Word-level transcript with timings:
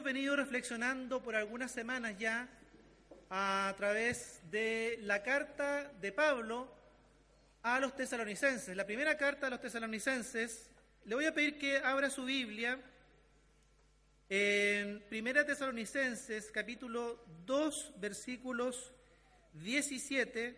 hemos 0.00 0.14
venido 0.14 0.34
reflexionando 0.34 1.22
por 1.22 1.36
algunas 1.36 1.70
semanas 1.70 2.16
ya 2.18 2.48
a 3.28 3.74
través 3.76 4.40
de 4.50 4.98
la 5.02 5.22
carta 5.22 5.92
de 6.00 6.10
Pablo 6.10 6.74
a 7.62 7.78
los 7.80 7.94
tesalonicenses. 7.94 8.74
La 8.74 8.86
primera 8.86 9.18
carta 9.18 9.48
a 9.48 9.50
los 9.50 9.60
tesalonicenses, 9.60 10.70
le 11.04 11.14
voy 11.14 11.26
a 11.26 11.34
pedir 11.34 11.58
que 11.58 11.76
abra 11.80 12.08
su 12.08 12.24
Biblia 12.24 12.80
en 14.30 15.02
Primera 15.10 15.44
Tesalonicenses, 15.44 16.50
capítulo 16.50 17.22
2, 17.44 17.92
versículos 17.98 18.94
17 19.52 20.56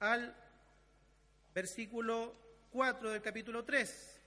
al 0.00 0.34
versículo 1.54 2.34
4 2.72 3.12
del 3.12 3.22
capítulo 3.22 3.64
3. 3.64 4.20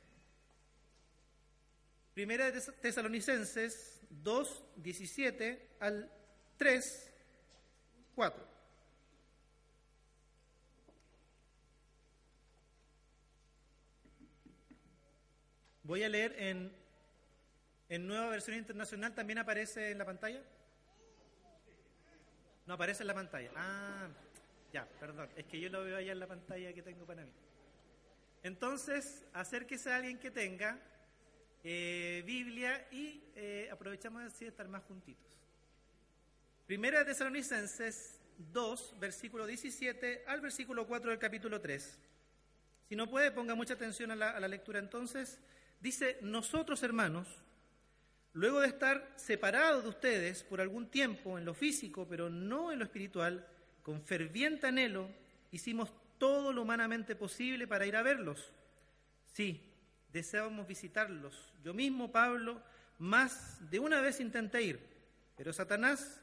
Primera 2.14 2.50
de 2.52 2.62
Tesalonicenses 2.62 3.99
2, 4.10 4.64
17 4.78 5.76
al 5.80 6.12
3, 6.58 7.14
4. 8.16 8.50
Voy 15.84 16.04
a 16.04 16.10
leer 16.10 16.36
en, 16.38 16.72
en 17.90 18.08
nueva 18.08 18.30
versión 18.30 18.58
internacional, 18.58 19.16
¿también 19.16 19.40
aparece 19.40 19.92
en 19.92 19.98
la 19.98 20.06
pantalla? 20.06 20.42
No 22.68 22.76
aparece 22.76 23.02
en 23.02 23.08
la 23.08 23.16
pantalla. 23.16 23.52
Ah, 23.56 24.08
ya, 24.72 24.86
perdón, 25.00 25.30
es 25.36 25.46
que 25.46 25.60
yo 25.60 25.70
lo 25.70 25.84
veo 25.84 25.98
allá 25.98 26.12
en 26.12 26.20
la 26.20 26.28
pantalla 26.28 26.74
que 26.74 26.84
tengo 26.84 27.06
para 27.06 27.24
mí. 27.24 27.32
Entonces, 28.44 29.26
acérquese 29.34 29.92
a 29.92 29.96
alguien 29.98 30.20
que 30.20 30.30
tenga 30.30 30.80
eh, 31.64 32.24
Biblia 32.26 32.88
y 32.92 33.24
eh, 33.36 33.70
aprovechamos 33.72 34.24
así 34.24 34.46
de 34.46 34.52
estar 34.52 34.68
más 34.68 34.84
juntitos. 34.84 35.38
Primera 36.66 37.00
de 37.00 37.06
Tesalonicenses 37.06 38.20
2, 38.52 38.96
versículo 39.00 39.46
17 39.46 40.24
al 40.28 40.42
versículo 40.42 40.88
4 40.88 41.10
del 41.10 41.20
capítulo 41.20 41.60
3. 41.60 42.00
Si 42.88 42.96
no 42.96 43.10
puede, 43.10 43.32
ponga 43.32 43.56
mucha 43.56 43.74
atención 43.74 44.12
a 44.12 44.16
la, 44.16 44.32
a 44.32 44.40
la 44.40 44.48
lectura 44.48 44.80
entonces. 44.80 45.40
Dice, 45.80 46.18
nosotros 46.22 46.82
hermanos, 46.84 47.28
luego 48.34 48.60
de 48.62 48.68
estar 48.68 49.14
separados 49.16 49.84
de 49.84 49.90
ustedes 49.90 50.44
por 50.44 50.62
algún 50.62 50.90
tiempo 50.90 51.38
en 51.38 51.46
lo 51.46 51.54
físico, 51.54 52.08
pero 52.08 52.30
no 52.30 52.72
en 52.72 52.80
lo 52.80 52.86
espiritual, 52.86 53.48
con 53.82 54.02
ferviente 54.02 54.68
anhelo, 54.68 55.10
hicimos 55.52 55.92
todo 56.18 56.54
lo 56.54 56.62
humanamente 56.62 57.16
posible 57.16 57.68
para 57.68 57.86
ir 57.86 57.96
a 57.96 58.04
verlos. 58.04 58.52
Sí, 59.34 59.69
deseábamos 60.12 60.68
visitarlos. 60.68 61.54
Yo 61.64 61.74
mismo, 61.74 62.12
Pablo, 62.12 62.62
más 62.98 63.58
de 63.70 63.80
una 63.80 64.02
vez 64.02 64.20
intenté 64.20 64.62
ir, 64.62 64.80
pero 65.36 65.54
Satanás 65.54 66.22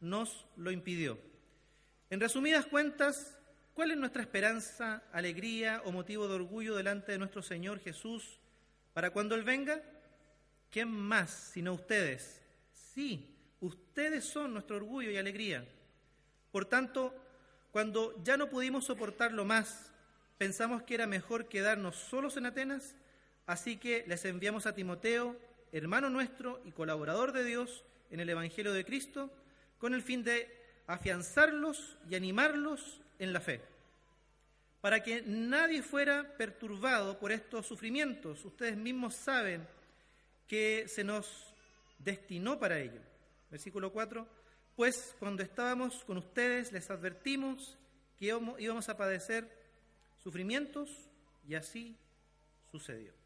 nos 0.00 0.46
lo 0.56 0.70
impidió. 0.70 1.18
En 2.10 2.20
resumidas 2.20 2.66
cuentas, 2.66 3.38
¿cuál 3.74 3.90
es 3.90 3.96
nuestra 3.96 4.22
esperanza, 4.22 5.02
alegría 5.12 5.82
o 5.84 5.92
motivo 5.92 6.28
de 6.28 6.34
orgullo 6.34 6.76
delante 6.76 7.12
de 7.12 7.18
nuestro 7.18 7.42
Señor 7.42 7.80
Jesús 7.80 8.38
para 8.92 9.10
cuando 9.10 9.34
Él 9.34 9.42
venga? 9.42 9.82
¿Quién 10.70 10.88
más 10.88 11.30
sino 11.30 11.74
ustedes? 11.74 12.40
Sí, 12.72 13.36
ustedes 13.60 14.24
son 14.24 14.52
nuestro 14.52 14.76
orgullo 14.76 15.10
y 15.10 15.16
alegría. 15.16 15.66
Por 16.52 16.66
tanto, 16.66 17.14
cuando 17.72 18.22
ya 18.22 18.36
no 18.36 18.48
pudimos 18.48 18.84
soportarlo 18.84 19.44
más, 19.44 19.92
pensamos 20.38 20.82
que 20.82 20.94
era 20.94 21.06
mejor 21.06 21.48
quedarnos 21.48 21.96
solos 21.96 22.36
en 22.36 22.46
Atenas 22.46 22.94
Así 23.46 23.76
que 23.76 24.04
les 24.06 24.24
enviamos 24.24 24.66
a 24.66 24.74
Timoteo, 24.74 25.36
hermano 25.72 26.08
nuestro 26.08 26.62
y 26.64 26.72
colaborador 26.72 27.32
de 27.32 27.44
Dios 27.44 27.84
en 28.10 28.20
el 28.20 28.30
Evangelio 28.30 28.72
de 28.72 28.84
Cristo, 28.84 29.30
con 29.78 29.92
el 29.92 30.02
fin 30.02 30.24
de 30.24 30.48
afianzarlos 30.86 31.98
y 32.08 32.14
animarlos 32.14 33.00
en 33.18 33.32
la 33.32 33.40
fe, 33.40 33.60
para 34.80 35.02
que 35.02 35.22
nadie 35.22 35.82
fuera 35.82 36.36
perturbado 36.36 37.18
por 37.18 37.32
estos 37.32 37.66
sufrimientos. 37.66 38.44
Ustedes 38.44 38.76
mismos 38.76 39.14
saben 39.14 39.66
que 40.46 40.86
se 40.88 41.04
nos 41.04 41.54
destinó 41.98 42.58
para 42.58 42.78
ello. 42.78 43.00
Versículo 43.50 43.92
4, 43.92 44.26
pues 44.76 45.14
cuando 45.18 45.42
estábamos 45.42 46.04
con 46.04 46.16
ustedes 46.18 46.72
les 46.72 46.90
advertimos 46.90 47.76
que 48.18 48.26
íbamos 48.58 48.88
a 48.88 48.96
padecer 48.96 49.48
sufrimientos 50.22 51.08
y 51.46 51.54
así 51.54 51.96
sucedió. 52.70 53.23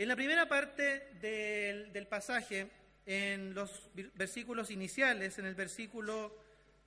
En 0.00 0.08
la 0.08 0.16
primera 0.16 0.48
parte 0.48 1.10
del, 1.20 2.06
pasaje, 2.06 2.70
en 3.04 3.52
los 3.52 3.90
versículos 4.14 4.70
iniciales, 4.70 5.38
en 5.38 5.44
el 5.44 5.54
versículo 5.54 6.34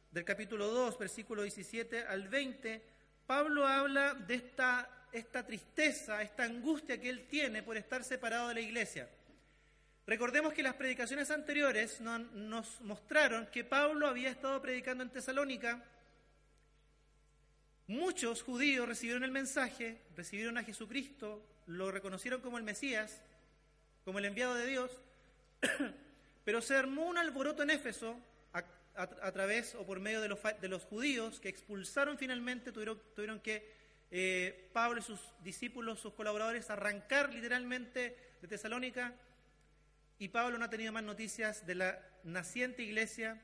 del 0.09 0.25
capítulo 0.25 0.67
2, 0.69 0.97
versículo 0.97 1.43
17 1.43 2.07
al 2.07 2.27
20, 2.27 2.81
Pablo 3.27 3.67
habla 3.67 4.15
de 4.15 4.33
esta, 4.33 4.89
esta 5.11 5.45
tristeza, 5.45 6.23
esta 6.23 6.45
angustia 6.45 6.99
que 6.99 7.07
él 7.07 7.27
tiene 7.27 7.61
por 7.61 7.77
estar 7.77 8.03
separado 8.03 8.47
de 8.47 8.55
la 8.55 8.61
iglesia. 8.61 9.07
Recordemos 10.07 10.51
que 10.51 10.63
las 10.63 10.73
predicaciones 10.73 11.29
anteriores 11.29 12.01
nos 12.01 12.81
mostraron 12.81 13.45
que 13.45 13.63
Pablo 13.63 14.07
había 14.07 14.31
estado 14.31 14.59
predicando 14.59 15.03
en 15.03 15.11
Tesalónica. 15.11 15.83
Muchos 17.87 18.43
judíos 18.43 18.87
recibieron 18.87 19.23
el 19.23 19.31
mensaje, 19.31 19.99
recibieron 20.15 20.57
a 20.57 20.63
Jesucristo, 20.63 21.43
lo 21.67 21.91
reconocieron 21.91 22.41
como 22.41 22.57
el 22.57 22.63
Mesías, 22.63 23.21
como 24.05 24.19
el 24.19 24.25
enviado 24.25 24.55
de 24.55 24.67
Dios, 24.67 24.91
pero 26.45 26.61
se 26.61 26.75
armó 26.75 27.05
un 27.05 27.17
alboroto 27.17 27.63
en 27.63 27.71
Éfeso 27.71 28.17
a, 28.95 29.31
través 29.31 29.73
o 29.73 29.85
por 29.85 29.99
medio 29.99 30.21
de 30.21 30.27
los, 30.27 30.39
de 30.61 30.67
los, 30.67 30.83
judíos 30.83 31.39
que 31.39 31.49
expulsaron 31.49 32.17
finalmente, 32.17 32.71
tuvieron, 32.71 33.39
que 33.39 33.67
eh, 34.11 34.69
Pablo 34.71 34.99
y 34.99 35.03
sus 35.03 35.19
discípulos, 35.43 35.99
sus 35.99 36.13
colaboradores, 36.13 36.69
arrancar 36.69 37.33
literalmente 37.33 38.15
de 38.39 38.47
Tesalónica 38.47 39.15
y 40.19 40.27
Pablo 40.29 40.59
no 40.59 40.65
ha 40.65 40.69
tenido 40.69 40.93
más 40.93 41.03
noticias 41.03 41.65
de 41.65 41.75
la 41.75 41.99
naciente 42.23 42.83
iglesia, 42.83 43.41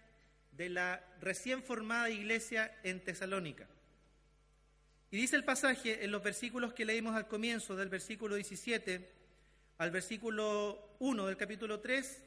de 0.51 0.69
la 0.69 1.03
recién 1.19 1.63
formada 1.63 2.11
iglesia 2.11 2.77
en 2.83 3.03
Tesalónica. 3.03 3.67
Y 5.11 5.17
dice 5.17 5.35
el 5.35 5.43
pasaje 5.43 6.03
en 6.03 6.11
los 6.11 6.21
versículos 6.21 6.73
que 6.73 6.85
leímos 6.85 7.15
al 7.15 7.27
comienzo, 7.27 7.75
del 7.75 7.89
versículo 7.89 8.35
17 8.35 9.19
al 9.79 9.91
versículo 9.91 10.95
1 10.99 11.25
del 11.25 11.37
capítulo 11.37 11.79
3, 11.79 12.21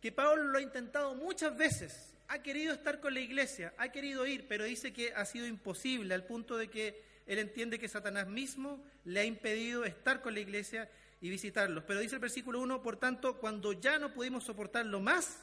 que 0.00 0.10
Pablo 0.10 0.44
lo 0.44 0.58
ha 0.58 0.62
intentado 0.62 1.14
muchas 1.14 1.56
veces, 1.56 2.14
ha 2.28 2.42
querido 2.42 2.72
estar 2.72 2.98
con 2.98 3.12
la 3.12 3.20
iglesia, 3.20 3.74
ha 3.76 3.88
querido 3.90 4.26
ir, 4.26 4.48
pero 4.48 4.64
dice 4.64 4.92
que 4.92 5.12
ha 5.12 5.24
sido 5.26 5.46
imposible 5.46 6.14
al 6.14 6.24
punto 6.24 6.56
de 6.56 6.68
que 6.68 7.02
él 7.26 7.38
entiende 7.38 7.78
que 7.78 7.88
Satanás 7.88 8.26
mismo 8.26 8.82
le 9.04 9.20
ha 9.20 9.24
impedido 9.24 9.84
estar 9.84 10.22
con 10.22 10.32
la 10.32 10.40
iglesia 10.40 10.90
y 11.20 11.28
visitarlos. 11.28 11.84
Pero 11.84 12.00
dice 12.00 12.14
el 12.14 12.20
versículo 12.20 12.60
1, 12.60 12.82
por 12.82 12.96
tanto, 12.96 13.38
cuando 13.38 13.74
ya 13.74 13.98
no 13.98 14.12
pudimos 14.12 14.44
soportarlo 14.44 14.98
más, 14.98 15.40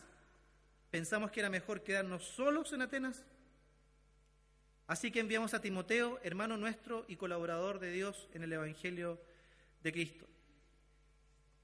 pensamos 0.89 1.31
que 1.31 1.39
era 1.39 1.49
mejor 1.49 1.83
quedarnos 1.83 2.23
solos 2.23 2.73
en 2.73 2.81
Atenas 2.81 3.23
Así 4.91 5.09
que 5.09 5.21
enviamos 5.21 5.53
a 5.53 5.61
Timoteo, 5.61 6.19
hermano 6.21 6.57
nuestro 6.57 7.05
y 7.07 7.15
colaborador 7.15 7.79
de 7.79 7.93
Dios 7.93 8.27
en 8.33 8.43
el 8.43 8.51
Evangelio 8.51 9.21
de 9.81 9.93
Cristo. 9.93 10.27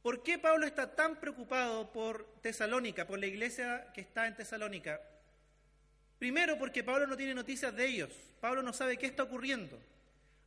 ¿Por 0.02 0.24
qué 0.24 0.40
Pablo 0.40 0.66
está 0.66 0.96
tan 0.96 1.20
preocupado 1.20 1.92
por 1.92 2.26
Tesalónica, 2.42 3.06
por 3.06 3.20
la 3.20 3.26
iglesia 3.26 3.92
que 3.94 4.00
está 4.00 4.28
en 4.28 4.38
Tesalónica? 4.38 5.02
Primero 6.18 6.58
porque 6.58 6.86
Pablo 6.86 7.06
no 7.06 7.18
tiene 7.18 7.36
noticias 7.36 7.76
de 7.76 7.88
ellos. 7.88 8.14
Pablo 8.40 8.62
no 8.62 8.72
sabe 8.72 8.96
qué 8.96 9.08
está 9.08 9.24
ocurriendo. 9.24 9.78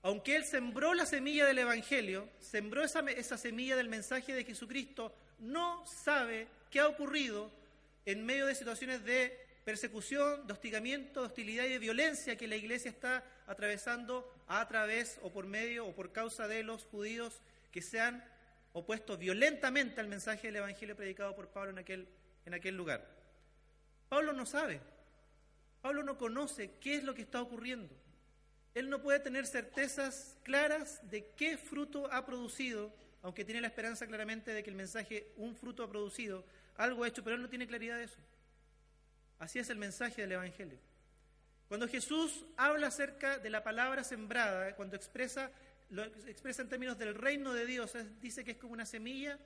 Aunque 0.00 0.34
él 0.34 0.44
sembró 0.46 0.94
la 0.94 1.04
semilla 1.04 1.44
del 1.44 1.58
Evangelio, 1.58 2.30
sembró 2.38 2.82
esa, 2.82 3.00
esa 3.10 3.36
semilla 3.36 3.76
del 3.76 3.90
mensaje 3.90 4.32
de 4.32 4.46
Jesucristo, 4.46 5.14
no 5.38 5.86
sabe 5.86 6.48
qué 6.70 6.80
ha 6.80 6.88
ocurrido 6.88 7.52
en 8.06 8.24
medio 8.24 8.46
de 8.46 8.54
situaciones 8.54 9.04
de 9.04 9.49
persecución, 9.64 10.46
de 10.46 10.52
hostigamiento, 10.52 11.20
de 11.20 11.26
hostilidad 11.26 11.64
y 11.64 11.70
de 11.70 11.78
violencia 11.78 12.36
que 12.36 12.48
la 12.48 12.56
iglesia 12.56 12.90
está 12.90 13.24
atravesando 13.46 14.32
a 14.46 14.66
través 14.66 15.18
o 15.22 15.30
por 15.30 15.46
medio 15.46 15.86
o 15.86 15.94
por 15.94 16.12
causa 16.12 16.48
de 16.48 16.62
los 16.62 16.84
judíos 16.84 17.40
que 17.70 17.82
se 17.82 18.00
han 18.00 18.24
opuesto 18.72 19.16
violentamente 19.16 20.00
al 20.00 20.08
mensaje 20.08 20.48
del 20.48 20.56
Evangelio 20.56 20.96
predicado 20.96 21.34
por 21.34 21.48
Pablo 21.48 21.70
en 21.70 21.78
aquel, 21.78 22.08
en 22.46 22.54
aquel 22.54 22.76
lugar. 22.76 23.06
Pablo 24.08 24.32
no 24.32 24.46
sabe, 24.46 24.80
Pablo 25.82 26.02
no 26.02 26.18
conoce 26.18 26.72
qué 26.80 26.96
es 26.96 27.04
lo 27.04 27.14
que 27.14 27.22
está 27.22 27.40
ocurriendo. 27.40 27.94
Él 28.74 28.88
no 28.88 29.02
puede 29.02 29.18
tener 29.20 29.46
certezas 29.46 30.36
claras 30.42 31.00
de 31.10 31.26
qué 31.36 31.56
fruto 31.56 32.10
ha 32.12 32.24
producido, 32.24 32.92
aunque 33.22 33.44
tiene 33.44 33.60
la 33.60 33.66
esperanza 33.66 34.06
claramente 34.06 34.52
de 34.52 34.62
que 34.62 34.70
el 34.70 34.76
mensaje, 34.76 35.32
un 35.36 35.56
fruto 35.56 35.82
ha 35.82 35.88
producido, 35.88 36.44
algo 36.76 37.04
hecho, 37.04 37.22
pero 37.24 37.36
él 37.36 37.42
no 37.42 37.48
tiene 37.48 37.66
claridad 37.66 37.98
de 37.98 38.04
eso. 38.04 38.18
Así 39.40 39.58
es 39.58 39.70
el 39.70 39.78
mensaje 39.78 40.22
del 40.22 40.32
Evangelio. 40.32 40.78
Cuando 41.66 41.88
Jesús 41.88 42.44
habla 42.56 42.88
acerca 42.88 43.38
de 43.38 43.50
la 43.50 43.64
palabra 43.64 44.04
sembrada, 44.04 44.76
cuando 44.76 44.96
expresa, 44.96 45.50
lo 45.88 46.04
expresa 46.04 46.62
en 46.62 46.68
términos 46.68 46.98
del 46.98 47.14
reino 47.14 47.52
de 47.52 47.64
Dios, 47.64 47.96
dice 48.20 48.44
que 48.44 48.52
es 48.52 48.56
como 48.58 48.74
una 48.74 48.84
semilla 48.84 49.38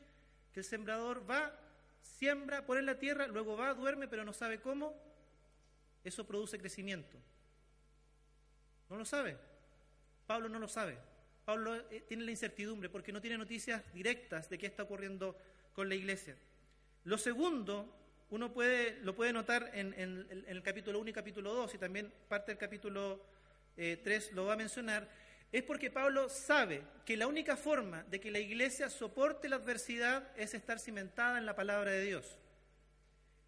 que 0.52 0.60
el 0.60 0.64
sembrador 0.64 1.28
va, 1.28 1.56
siembra, 2.02 2.66
pone 2.66 2.80
en 2.80 2.86
la 2.86 2.98
tierra, 2.98 3.26
luego 3.28 3.56
va, 3.56 3.72
duerme, 3.74 4.08
pero 4.08 4.24
no 4.24 4.32
sabe 4.32 4.60
cómo, 4.60 4.94
eso 6.02 6.26
produce 6.26 6.58
crecimiento. 6.58 7.18
No 8.90 8.96
lo 8.96 9.04
sabe. 9.04 9.36
Pablo 10.26 10.48
no 10.48 10.58
lo 10.58 10.68
sabe. 10.68 10.98
Pablo 11.44 11.74
eh, 11.90 12.04
tiene 12.08 12.24
la 12.24 12.30
incertidumbre 12.30 12.88
porque 12.88 13.12
no 13.12 13.20
tiene 13.20 13.38
noticias 13.38 13.82
directas 13.92 14.48
de 14.48 14.58
qué 14.58 14.66
está 14.66 14.82
ocurriendo 14.82 15.36
con 15.72 15.88
la 15.88 15.94
iglesia. 15.94 16.36
Lo 17.04 17.18
segundo, 17.18 18.03
uno 18.34 18.52
puede, 18.52 18.98
lo 19.02 19.14
puede 19.14 19.32
notar 19.32 19.70
en, 19.74 19.94
el 20.48 20.62
capítulo 20.64 20.98
1 20.98 21.10
y 21.10 21.12
capítulo 21.12 21.54
2, 21.54 21.74
y 21.74 21.78
también 21.78 22.12
parte 22.28 22.50
del 22.50 22.58
capítulo 22.58 23.24
3 23.76 24.06
eh, 24.06 24.30
lo 24.32 24.46
va 24.46 24.54
a 24.54 24.56
mencionar, 24.56 25.08
es 25.52 25.62
porque 25.62 25.88
Pablo 25.88 26.28
sabe 26.28 26.82
que 27.06 27.16
la 27.16 27.28
única 27.28 27.56
forma 27.56 28.02
de 28.10 28.18
que 28.18 28.32
la 28.32 28.40
iglesia 28.40 28.90
soporte 28.90 29.48
la 29.48 29.56
adversidad 29.56 30.32
es 30.36 30.52
estar 30.52 30.80
cimentada 30.80 31.38
en 31.38 31.46
la 31.46 31.54
palabra 31.54 31.92
de 31.92 32.02
Dios. 32.02 32.36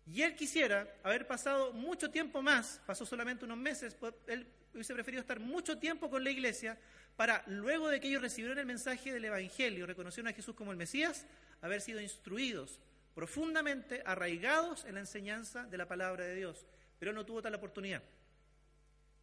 Y 0.06 0.22
él 0.22 0.36
quisiera 0.36 0.88
haber 1.02 1.26
pasado 1.26 1.72
mucho 1.72 2.08
tiempo 2.12 2.40
más, 2.40 2.80
pasó 2.86 3.04
solamente 3.04 3.44
unos 3.44 3.58
meses, 3.58 3.96
pues, 3.96 4.14
él 4.28 4.46
hubiese 4.72 4.94
preferido 4.94 5.20
estar 5.20 5.40
mucho 5.40 5.78
tiempo 5.78 6.08
con 6.08 6.22
la 6.22 6.30
iglesia 6.30 6.78
para, 7.16 7.42
luego 7.48 7.88
de 7.88 7.98
que 7.98 8.06
ellos 8.06 8.22
recibieron 8.22 8.56
el 8.60 8.66
mensaje 8.66 9.12
del 9.12 9.24
Evangelio, 9.24 9.84
reconocieron 9.84 10.30
a 10.30 10.36
Jesús 10.36 10.54
como 10.54 10.70
el 10.70 10.76
Mesías, 10.76 11.26
haber 11.60 11.80
sido 11.80 12.00
instruidos, 12.00 12.78
profundamente 13.16 14.02
arraigados 14.04 14.84
en 14.84 14.92
la 14.92 15.00
enseñanza 15.00 15.64
de 15.64 15.78
la 15.78 15.88
palabra 15.88 16.26
de 16.26 16.34
Dios. 16.34 16.66
Pero 16.98 17.14
no 17.14 17.24
tuvo 17.24 17.40
tal 17.40 17.54
oportunidad. 17.54 18.02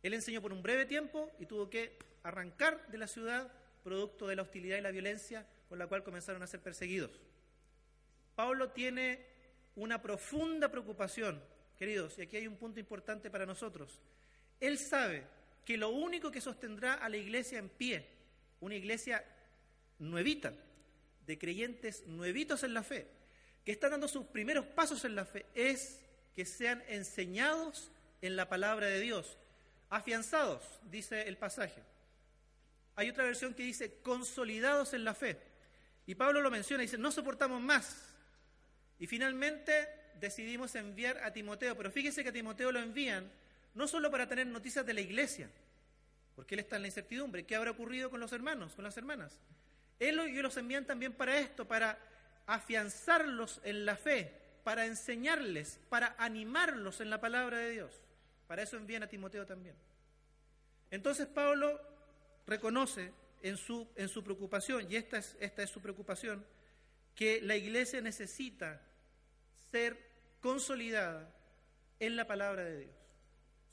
Él 0.01 0.15
enseñó 0.15 0.41
por 0.41 0.51
un 0.51 0.63
breve 0.63 0.87
tiempo 0.87 1.31
y 1.37 1.45
tuvo 1.45 1.69
que 1.69 1.99
arrancar 2.23 2.87
de 2.87 2.97
la 2.97 3.05
ciudad 3.05 3.53
producto 3.83 4.25
de 4.25 4.35
la 4.35 4.41
hostilidad 4.41 4.79
y 4.79 4.81
la 4.81 4.89
violencia 4.89 5.45
con 5.69 5.77
la 5.77 5.85
cual 5.85 6.03
comenzaron 6.03 6.41
a 6.41 6.47
ser 6.47 6.59
perseguidos. 6.59 7.21
Pablo 8.33 8.71
tiene 8.71 9.27
una 9.75 10.01
profunda 10.01 10.71
preocupación, 10.71 11.39
queridos, 11.77 12.17
y 12.17 12.23
aquí 12.23 12.37
hay 12.37 12.47
un 12.47 12.57
punto 12.57 12.79
importante 12.79 13.29
para 13.29 13.45
nosotros. 13.45 14.01
Él 14.59 14.79
sabe 14.79 15.23
que 15.63 15.77
lo 15.77 15.89
único 15.89 16.31
que 16.31 16.41
sostendrá 16.41 16.95
a 16.95 17.09
la 17.09 17.17
iglesia 17.17 17.59
en 17.59 17.69
pie, 17.69 18.09
una 18.59 18.73
iglesia 18.73 19.23
nuevita, 19.99 20.51
de 21.27 21.37
creyentes 21.37 22.07
nuevitos 22.07 22.63
en 22.63 22.73
la 22.73 22.81
fe, 22.81 23.07
que 23.63 23.71
están 23.71 23.92
dando 23.92 24.07
sus 24.07 24.25
primeros 24.25 24.65
pasos 24.65 25.06
en 25.06 25.15
la 25.15 25.25
fe, 25.25 25.45
es 25.56 26.01
que 26.36 26.45
sean 26.45 26.83
enseñados 26.88 27.92
en 28.21 28.36
la 28.36 28.50
palabra 28.50 28.88
de 28.88 29.00
Dios, 29.00 29.38
afianzados, 29.89 30.63
dice 30.89 31.27
el 31.27 31.38
pasaje. 31.38 31.81
Hay 32.95 33.10
otra 33.10 33.24
versión 33.24 33.54
que 33.54 33.63
dice 33.63 34.00
consolidados 34.01 34.94
en 34.94 35.04
la 35.04 35.13
fe. 35.13 35.38
Y 36.06 36.15
Pablo 36.15 36.42
lo 36.42 36.51
menciona, 36.51 36.81
dice, 36.81 36.98
no 36.98 37.12
soportamos 37.12 37.62
más. 37.62 38.13
Y 39.00 39.07
finalmente 39.07 39.88
decidimos 40.19 40.75
enviar 40.75 41.18
a 41.19 41.31
Timoteo, 41.31 41.75
pero 41.75 41.92
fíjese 41.92 42.24
que 42.24 42.30
a 42.30 42.33
Timoteo 42.33 42.71
lo 42.71 42.80
envían 42.80 43.31
no 43.74 43.88
solo 43.88 44.12
para 44.12 44.27
tener 44.27 44.48
noticias 44.48 44.86
de 44.86 44.94
la 44.94 45.01
iglesia, 45.01 45.50
porque 46.36 46.56
él 46.56 46.60
está 46.60 46.75
en 46.75 46.83
la 46.83 46.88
incertidumbre, 46.89 47.45
¿qué 47.45 47.56
habrá 47.56 47.71
ocurrido 47.71 48.10
con 48.10 48.19
los 48.19 48.31
hermanos, 48.31 48.75
con 48.75 48.83
las 48.83 48.95
hermanas? 48.98 49.39
Él 50.00 50.19
y 50.30 50.42
los 50.42 50.57
envían 50.57 50.86
también 50.86 51.13
para 51.13 51.38
esto, 51.38 51.68
para 51.68 51.98
afianzarlos 52.45 53.61
en 53.63 53.85
la 53.85 53.95
fe, 53.95 54.43
para 54.63 54.85
enseñarles, 54.85 55.79
para 55.89 56.15
animarlos 56.17 57.01
en 57.01 57.09
la 57.09 57.19
palabra 57.19 57.57
de 57.57 57.71
Dios. 57.71 58.01
Para 58.47 58.63
eso 58.63 58.77
envían 58.77 59.03
a 59.03 59.07
Timoteo 59.07 59.45
también. 59.45 59.75
Entonces 60.89 61.27
Pablo 61.27 61.79
reconoce 62.45 63.11
en 63.41 63.57
su, 63.57 63.87
en 63.95 64.07
su 64.07 64.23
preocupación, 64.23 64.89
y 64.89 64.95
esta 64.95 65.17
es, 65.17 65.35
esta 65.39 65.63
es 65.63 65.69
su 65.69 65.81
preocupación, 65.81 66.45
que 67.15 67.41
la 67.41 67.55
iglesia 67.55 68.01
necesita 68.01 68.81
ser 69.71 69.97
consolidada 70.39 71.29
en 71.99 72.15
la 72.15 72.25
palabra 72.25 72.63
de 72.63 72.79
Dios. 72.79 72.95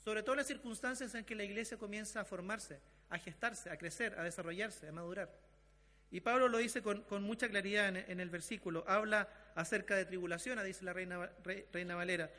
Sobre 0.03 0.23
todo 0.23 0.33
en 0.33 0.39
las 0.39 0.47
circunstancias 0.47 1.13
en 1.15 1.25
que 1.25 1.35
la 1.35 1.43
iglesia 1.43 1.77
comienza 1.77 2.21
a 2.21 2.25
formarse, 2.25 2.79
a 3.09 3.17
gestarse, 3.19 3.69
a 3.69 3.77
crecer, 3.77 4.17
a 4.19 4.23
desarrollarse, 4.23 4.87
a 4.87 4.91
madurar. 4.91 5.31
Y 6.11 6.19
Pablo 6.19 6.49
lo 6.49 6.57
dice 6.57 6.81
con, 6.81 7.05
mucha 7.23 7.47
claridad 7.47 7.95
en, 7.95 8.19
el 8.19 8.29
versículo. 8.29 8.83
Habla 8.85 9.29
acerca 9.55 9.95
de 9.95 10.05
tribulación, 10.05 10.61
dice 10.65 10.83
la 10.83 10.93
reina, 10.93 11.95
Valera. 11.95 12.29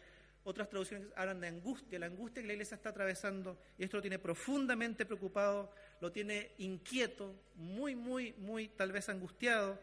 Otras 0.45 0.69
traducciones 0.69 1.09
hablan 1.17 1.41
de 1.41 1.49
angustia, 1.49 1.99
la 1.99 2.07
angustia 2.07 2.43
que 2.43 2.49
la 2.49 2.55
iglesia 2.55 2.75
está 2.75 2.91
atravesando, 2.91 3.57
y 3.79 3.85
esto 3.85 3.99
lo 3.99 4.01
tiene 4.03 4.19
profundamente 4.19 5.07
preocupado, 5.07 5.73
lo 6.01 6.11
tiene 6.11 6.51
inquieto, 6.59 7.35
muy, 7.55 7.95
muy, 7.95 8.35
muy 8.39 8.69
tal 8.69 8.93
vez 8.93 9.09
angustiado. 9.09 9.79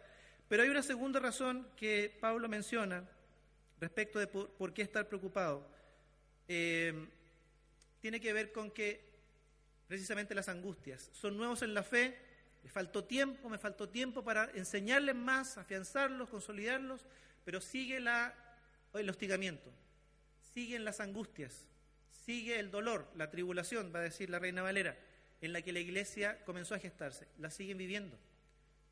Pero 0.49 0.63
hay 0.63 0.69
una 0.69 0.83
segunda 0.83 1.19
razón 1.19 1.65
que 1.75 2.15
Pablo 2.19 2.47
menciona 2.49 3.07
respecto 3.79 4.19
de 4.19 4.27
por, 4.27 4.73
qué 4.73 4.81
estar 4.81 5.07
preocupado. 5.07 5.65
Eh, 6.47 7.07
tiene 8.01 8.19
que 8.19 8.33
ver 8.33 8.51
con 8.51 8.69
que 8.69 9.07
precisamente 9.87 10.35
las 10.35 10.49
angustias 10.49 11.09
son 11.13 11.37
nuevos 11.37 11.61
en 11.61 11.73
la 11.73 11.83
fe, 11.83 12.28
me 12.63 12.69
faltó 12.69 13.03
tiempo, 13.03 13.49
me 13.49 13.57
faltó 13.57 13.89
tiempo 13.89 14.23
para 14.23 14.49
enseñarles 14.53 15.15
más, 15.15 15.57
afianzarlos, 15.57 16.29
consolidarlos, 16.29 17.05
pero 17.45 17.61
sigue 17.61 17.97
el 17.97 19.09
hostigamiento, 19.09 19.71
siguen 20.53 20.83
las 20.83 20.99
angustias, 20.99 21.67
sigue 22.25 22.59
el 22.59 22.69
dolor, 22.69 23.09
la 23.15 23.29
tribulación, 23.29 23.91
va 23.93 23.99
a 23.99 24.03
decir 24.03 24.29
la 24.29 24.39
reina 24.39 24.61
Valera, 24.61 24.97
en 25.41 25.53
la 25.53 25.61
que 25.61 25.71
la 25.71 25.79
iglesia 25.79 26.43
comenzó 26.43 26.75
a 26.75 26.79
gestarse, 26.79 27.27
la 27.37 27.49
siguen 27.49 27.77
viviendo. 27.77 28.17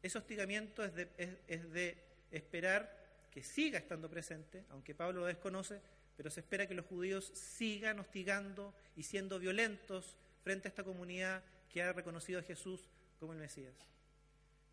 Ese 0.01 0.17
hostigamiento 0.17 0.83
es, 0.83 0.95
de 0.95 2.03
esperar 2.31 2.95
que 3.31 3.43
siga 3.43 3.77
estando 3.77 4.09
presente, 4.09 4.63
aunque 4.69 4.95
Pablo 4.95 5.21
lo 5.21 5.25
desconoce, 5.25 5.81
pero 6.15 6.31
se 6.31 6.39
espera 6.39 6.67
que 6.67 6.73
los 6.73 6.85
judíos 6.85 7.31
sigan 7.35 7.99
hostigando 7.99 8.73
y 8.95 9.03
siendo 9.03 9.37
violentos 9.39 10.15
frente 10.43 10.67
a 10.67 10.69
esta 10.69 10.83
comunidad 10.83 11.43
que 11.69 11.83
ha 11.83 11.93
reconocido 11.93 12.39
a 12.39 12.43
Jesús 12.43 12.87
como 13.19 13.33
el 13.33 13.39
Mesías. 13.39 13.75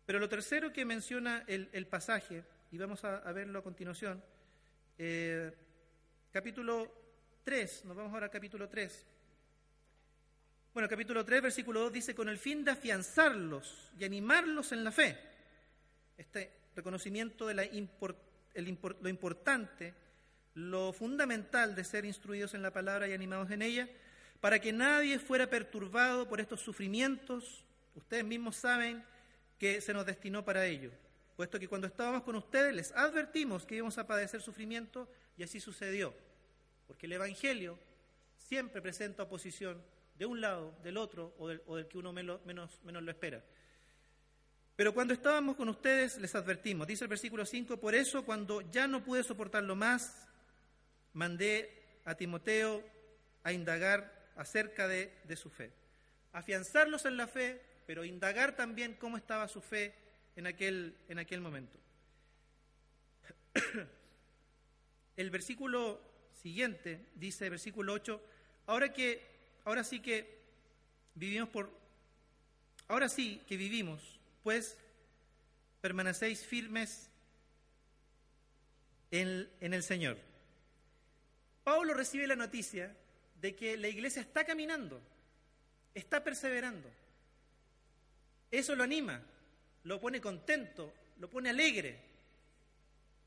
Pero 0.05 0.19
lo 0.19 0.29
tercero 0.29 0.71
que 0.71 0.85
menciona 0.85 1.43
el, 1.47 1.87
pasaje, 1.87 2.43
y 2.71 2.77
vamos 2.77 3.03
a, 3.03 3.19
verlo 3.31 3.59
a 3.59 3.63
continuación, 3.63 4.23
eh, 4.97 5.51
capítulo 6.31 6.91
3, 7.43 7.85
nos 7.85 7.97
vamos 7.97 8.13
ahora 8.13 8.27
al 8.27 8.31
capítulo 8.31 8.69
3. 8.69 9.05
Bueno, 10.73 10.87
capítulo 10.87 11.25
3, 11.25 11.41
versículo 11.41 11.79
2 11.81 11.93
dice, 11.93 12.13
con 12.13 12.29
el 12.29 12.37
fin 12.37 12.63
de 12.63 12.71
afianzarlos 12.71 13.91
y 13.97 14.03
animarlos 14.03 14.71
en 14.71 14.83
la 14.83 14.91
fe. 14.91 15.17
Este 16.17 16.51
reconocimiento 16.75 17.47
de 17.47 17.53
la 17.53 17.63
lo 17.65 19.09
importante, 19.09 19.93
lo 20.53 20.93
fundamental 20.93 21.75
de 21.75 21.83
ser 21.83 22.05
instruidos 22.05 22.53
en 22.53 22.61
la 22.61 22.71
palabra 22.71 23.07
y 23.07 23.13
animados 23.13 23.49
en 23.51 23.61
ella, 23.61 23.89
para 24.39 24.59
que 24.59 24.71
nadie 24.71 25.17
fuera 25.19 25.49
perturbado 25.49 26.27
por 26.27 26.39
estos 26.39 26.61
sufrimientos. 26.61 27.64
Ustedes 27.95 28.23
mismos 28.23 28.55
saben 28.55 29.03
que 29.57 29.81
se 29.81 29.93
nos 29.93 30.05
destinó 30.05 30.45
para 30.45 30.65
ello, 30.65 30.91
puesto 31.35 31.59
que 31.59 31.67
cuando 31.67 31.87
estábamos 31.87 32.23
con 32.23 32.35
ustedes 32.35 32.73
les 32.73 32.91
advertimos 32.91 33.65
que 33.65 33.75
íbamos 33.75 33.97
a 33.97 34.05
padecer 34.05 34.41
sufrimiento 34.41 35.09
y 35.37 35.43
así 35.43 35.59
sucedió, 35.59 36.13
porque 36.87 37.07
el 37.07 37.13
Evangelio 37.13 37.79
siempre 38.37 38.81
presenta 38.81 39.23
oposición 39.23 39.81
de 40.17 40.25
un 40.25 40.41
lado, 40.41 40.73
del 40.83 40.97
otro 40.97 41.33
o 41.37 41.47
del, 41.47 41.87
que 41.87 41.97
uno 41.97 42.13
menos, 42.13 42.45
menos, 42.45 42.79
lo 42.83 43.11
espera. 43.11 43.43
Pero 44.75 44.93
cuando 44.93 45.13
estábamos 45.13 45.55
con 45.55 45.69
ustedes 45.69 46.17
les 46.17 46.35
advertimos, 46.35 46.87
dice 46.87 47.05
el 47.05 47.09
versículo 47.09 47.45
5, 47.45 47.77
por 47.77 47.95
eso 47.95 48.25
cuando 48.25 48.61
ya 48.71 48.87
no 48.87 49.03
pude 49.03 49.23
soportarlo 49.23 49.75
más, 49.75 50.27
mandé 51.13 51.99
a 52.03 52.15
Timoteo 52.15 52.83
a 53.43 53.53
indagar 53.53 54.31
acerca 54.35 54.87
de, 54.87 55.11
su 55.35 55.49
fe. 55.49 55.71
Afianzarlos 56.33 57.05
en 57.05 57.17
la 57.17 57.27
fe, 57.27 57.61
pero 57.85 58.03
indagar 58.03 58.55
también 58.55 58.95
cómo 58.95 59.17
estaba 59.17 59.47
su 59.47 59.61
fe 59.61 59.93
en 60.35 60.47
aquel, 60.47 60.95
en 61.07 61.19
aquel 61.19 61.41
momento. 61.41 61.79
El 65.15 65.29
versículo 65.29 66.01
siguiente 66.41 67.05
dice, 67.15 67.49
versículo 67.49 67.93
8, 67.93 68.21
ahora 68.67 68.91
que 68.91 69.35
ahora 69.63 69.83
sí 69.83 69.99
que 69.99 70.39
vivimos 71.15 71.49
por, 71.49 71.71
ahora 72.87 73.09
sí 73.09 73.41
que 73.47 73.57
vivimos, 73.57 74.19
pues 74.43 74.77
permanecéis 75.81 76.45
firmes 76.45 77.09
en, 79.11 79.49
en 79.61 79.73
el 79.73 79.83
Señor. 79.83 80.17
Pablo 81.63 81.93
recibe 81.93 82.27
la 82.27 82.35
noticia 82.35 82.95
de 83.41 83.55
que 83.55 83.77
la 83.77 83.87
iglesia 83.87 84.21
está 84.21 84.45
caminando, 84.45 85.01
está 85.93 86.23
perseverando. 86.23 86.89
Eso 88.51 88.75
lo 88.75 88.83
anima, 88.83 89.21
lo 89.83 89.99
pone 89.99 90.21
contento, 90.21 90.93
lo 91.19 91.29
pone 91.29 91.49
alegre. 91.49 91.99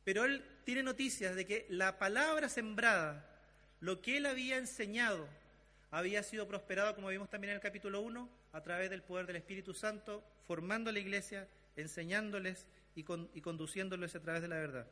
Pero 0.05 0.25
él 0.25 0.45
tiene 0.65 0.83
noticias 0.83 1.35
de 1.35 1.47
que 1.47 1.67
la 1.69 1.99
palabra 1.99 2.49
sembrada, 2.49 3.25
lo 3.81 4.01
que 4.01 4.17
él 4.17 4.27
había 4.27 4.57
enseñado, 4.57 5.29
había 5.91 6.23
sido 6.23 6.47
prosperado, 6.47 6.95
como 6.95 7.09
vimos 7.09 7.31
también 7.31 7.51
en 7.51 7.57
el 7.57 7.63
capítulo 7.63 8.01
1, 8.01 8.29
a 8.53 8.63
través 8.63 8.91
del 8.91 9.03
poder 9.03 9.27
del 9.27 9.37
Espíritu 9.37 9.75
Santo, 9.75 10.25
formando 10.47 10.93
la 10.93 10.99
iglesia, 10.99 11.49
enseñándoles 11.77 12.67
y, 12.95 13.05
conduciéndoles 13.05 14.15
a 14.15 14.21
través 14.21 14.43
de 14.43 14.49
la 14.49 14.57
verdad. 14.57 14.87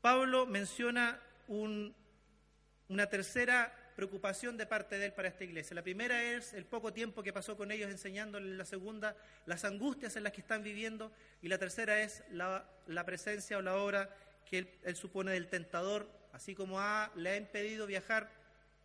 Pablo 0.00 0.46
menciona 0.46 1.20
una 1.48 3.06
tercera 3.06 3.72
preocupación 3.96 4.56
de 4.56 4.66
parte 4.66 4.98
de 4.98 5.06
él 5.06 5.12
para 5.12 5.28
esta 5.28 5.44
iglesia. 5.44 5.74
La 5.74 5.82
primera 5.82 6.22
es 6.22 6.52
el 6.52 6.64
poco 6.64 6.92
tiempo 6.92 7.22
que 7.22 7.32
pasó 7.32 7.56
con 7.56 7.70
ellos 7.70 7.90
enseñándoles, 7.90 8.56
la 8.56 8.64
segunda, 8.64 9.16
las 9.46 9.64
angustias 9.64 10.16
en 10.16 10.24
las 10.24 10.32
que 10.32 10.40
están 10.40 10.62
viviendo, 10.62 11.12
y 11.40 11.48
la 11.48 11.58
tercera 11.58 12.00
es 12.00 12.22
la, 12.30 12.66
presencia 13.04 13.58
o 13.58 13.62
la 13.62 13.76
obra 13.76 14.14
que 14.48 14.66
él, 14.82 14.96
supone 14.96 15.32
del 15.32 15.48
tentador, 15.48 16.08
así 16.32 16.54
como 16.54 16.80
le 17.16 17.30
ha 17.30 17.36
impedido 17.36 17.86
viajar 17.86 18.30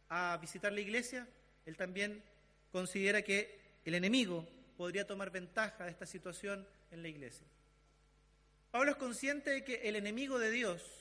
a 0.10 0.38
visitar 0.42 0.72
la 0.72 0.82
iglesia, 0.82 1.28
él 1.66 1.76
también 1.76 2.24
considera 2.72 3.22
que 3.22 3.60
el 3.86 3.96
enemigo 3.96 4.48
podría 4.78 5.08
tomar 5.08 5.32
ventaja 5.32 5.86
de 5.86 5.92
esta 5.92 6.06
situación 6.06 6.68
en 6.92 7.02
la 7.02 7.08
iglesia. 7.08 7.48
Pablo 8.72 8.92
es 8.92 8.98
consciente 8.98 9.50
de 9.50 9.64
que 9.64 9.88
el 9.88 9.96
enemigo 9.96 10.40
de 10.40 10.52
Dios 10.52 10.97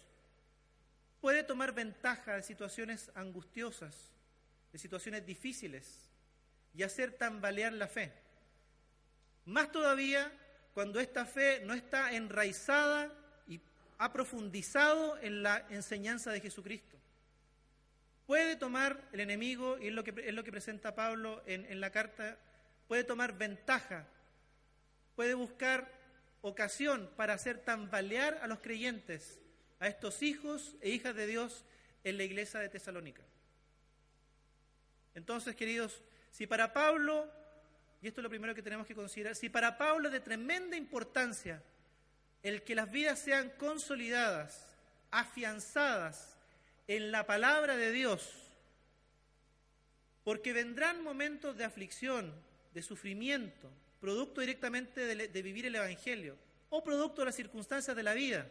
puede 1.27 1.43
tomar 1.43 1.75
ventaja 1.75 2.37
de 2.37 2.43
situaciones 2.45 3.11
angustiosas, 3.17 4.13
de 4.71 4.79
situaciones 4.79 5.27
difíciles 5.27 6.09
y 6.73 6.85
hacer 6.85 7.15
tambalear 7.15 7.73
la 7.73 7.89
fe. 7.89 8.13
Más 9.45 9.73
todavía 9.73 10.31
cuando 10.73 11.01
esta 11.01 11.27
fe 11.27 11.63
no 11.65 11.75
está 11.75 12.13
enraizada 12.13 13.13
y 13.49 13.61
ha 13.99 14.13
profundizado 14.13 15.19
en 15.19 15.43
la 15.43 15.67
enseñanza 15.69 16.31
de 16.31 16.41
Jesucristo. 16.41 16.97
Puede 18.25 18.55
tomar 18.55 19.09
el 19.11 19.19
enemigo, 19.19 19.79
y 19.81 19.89
es 19.89 19.95
lo 19.95 20.05
que, 20.05 20.15
es 20.29 20.33
lo 20.33 20.45
que 20.45 20.53
presenta 20.53 20.95
Pablo 20.95 21.43
en, 21.45 21.65
en 21.65 21.81
la 21.81 21.91
carta, 21.91 22.39
puede 22.87 23.03
tomar 23.03 23.37
ventaja, 23.37 24.07
puede 25.17 25.35
buscar 25.35 25.91
ocasión 26.43 27.11
para 27.17 27.35
hacer 27.35 27.65
tambalear 27.65 28.39
a 28.43 28.47
los 28.47 28.61
creyentes 28.61 29.41
a 29.79 29.89
estos 29.89 30.23
hijos 30.23 30.75
e 30.81 30.91
hijas 30.91 31.15
de 31.15 31.27
Dios 31.27 31.65
en 32.05 32.17
la 32.17 32.25
iglesia 32.25 32.61
de 32.61 32.69
Tesalónica. 32.69 33.23
Entonces, 35.15 35.57
queridos, 35.57 36.03
si 36.31 36.47
para 36.47 36.73
Pablo, 36.73 37.31
y 38.01 38.09
esto 38.09 38.21
es 38.21 38.23
lo 38.23 38.29
primero 38.29 38.55
que 38.55 38.63
tenemos 38.63 38.87
que 38.87 38.95
considerar, 38.95 39.35
si 39.35 39.49
para 39.49 39.79
Pablo 39.79 40.09
es 40.09 40.13
de 40.13 40.21
tremenda 40.21 40.77
importancia 40.77 41.63
el 42.43 42.63
que 42.63 42.75
las 42.75 42.91
vidas 42.91 43.19
sean 43.19 43.51
consolidadas, 43.59 44.67
afianzadas 45.11 46.37
en 46.87 47.11
la 47.11 47.27
palabra 47.27 47.77
de 47.77 47.91
Dios, 47.93 48.53
porque 50.23 50.53
vendrán 50.53 51.03
momentos 51.03 51.57
de 51.57 51.65
aflicción, 51.65 52.33
de 52.75 52.83
sufrimiento, 52.83 53.71
producto 54.01 54.41
directamente 54.41 55.07
de, 55.07 55.29
de 55.29 55.43
vivir 55.43 55.67
el 55.67 55.75
Evangelio, 55.75 56.37
o 56.69 56.85
producto 56.85 57.23
de 57.23 57.27
las 57.27 57.35
circunstancias 57.35 57.97
de 57.97 58.03
la 58.03 58.15
vida 58.15 58.49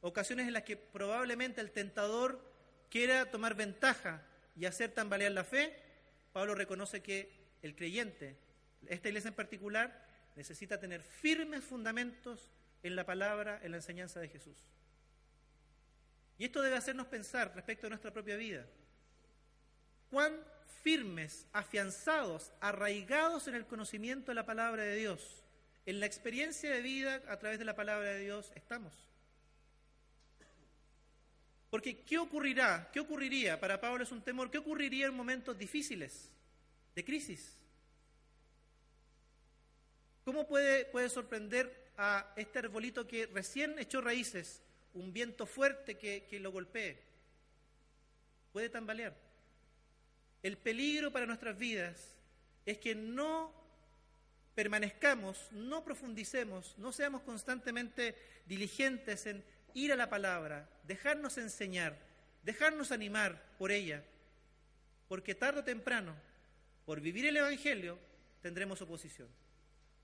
ocasiones 0.00 0.46
en 0.46 0.52
las 0.52 0.62
que 0.64 0.76
probablemente 0.76 1.60
el 1.60 1.70
tentador 1.70 2.40
quiera 2.90 3.30
tomar 3.30 3.54
ventaja 3.54 4.22
y 4.56 4.66
hacer 4.66 4.92
tambalear 4.92 5.32
la 5.32 5.44
fe, 5.44 5.76
Pablo 6.32 6.54
reconoce 6.54 7.02
que 7.02 7.30
el 7.62 7.74
creyente, 7.74 8.36
esta 8.86 9.08
iglesia 9.08 9.28
en 9.28 9.34
particular, 9.34 10.06
necesita 10.36 10.78
tener 10.78 11.02
firmes 11.02 11.64
fundamentos 11.64 12.50
en 12.82 12.94
la 12.94 13.04
palabra, 13.04 13.60
en 13.62 13.72
la 13.72 13.78
enseñanza 13.78 14.20
de 14.20 14.28
Jesús. 14.28 14.56
Y 16.38 16.44
esto 16.44 16.62
debe 16.62 16.76
hacernos 16.76 17.06
pensar 17.06 17.54
respecto 17.54 17.86
a 17.86 17.90
nuestra 17.90 18.12
propia 18.12 18.36
vida. 18.36 18.66
Cuán 20.10 20.38
firmes, 20.82 21.46
afianzados, 21.52 22.52
arraigados 22.60 23.48
en 23.48 23.54
el 23.54 23.66
conocimiento 23.66 24.30
de 24.30 24.36
la 24.36 24.46
palabra 24.46 24.82
de 24.82 24.94
Dios, 24.94 25.42
en 25.86 26.00
la 26.00 26.06
experiencia 26.06 26.70
de 26.70 26.80
vida 26.80 27.22
a 27.28 27.38
través 27.38 27.58
de 27.58 27.64
la 27.64 27.74
palabra 27.74 28.10
de 28.10 28.20
Dios 28.20 28.52
estamos. 28.54 28.94
Porque 31.76 31.98
¿qué 31.98 32.16
ocurrirá? 32.16 32.88
¿Qué 32.90 33.00
ocurriría? 33.00 33.60
Para 33.60 33.78
Pablo 33.78 34.02
es 34.02 34.10
un 34.10 34.22
temor. 34.22 34.50
¿Qué 34.50 34.56
ocurriría 34.56 35.08
en 35.08 35.14
momentos 35.14 35.58
difíciles, 35.58 36.30
de 36.94 37.04
crisis? 37.04 37.54
¿Cómo 40.24 40.46
puede, 40.46 40.86
puede 40.86 41.10
sorprender 41.10 41.92
a 41.98 42.32
este 42.34 42.60
arbolito 42.60 43.06
que 43.06 43.26
recién 43.26 43.78
echó 43.78 44.00
raíces 44.00 44.62
un 44.94 45.12
viento 45.12 45.44
fuerte 45.44 45.98
que, 45.98 46.24
que 46.30 46.40
lo 46.40 46.50
golpee? 46.50 46.98
Puede 48.54 48.70
tambalear. 48.70 49.14
El 50.42 50.56
peligro 50.56 51.12
para 51.12 51.26
nuestras 51.26 51.58
vidas 51.58 52.14
es 52.64 52.78
que 52.78 52.94
no 52.94 53.52
permanezcamos, 54.54 55.52
no 55.52 55.84
profundicemos, 55.84 56.74
no 56.78 56.90
seamos 56.90 57.20
constantemente 57.20 58.16
diligentes 58.46 59.26
en 59.26 59.44
ir 59.76 59.92
a 59.92 59.96
la 59.96 60.08
palabra, 60.08 60.66
dejarnos 60.84 61.36
enseñar, 61.36 61.98
dejarnos 62.42 62.92
animar 62.92 63.42
por 63.58 63.70
ella, 63.70 64.02
porque 65.06 65.34
tarde 65.34 65.60
o 65.60 65.64
temprano, 65.64 66.16
por 66.86 67.00
vivir 67.00 67.26
el 67.26 67.36
Evangelio, 67.36 67.98
tendremos 68.40 68.80
oposición. 68.80 69.28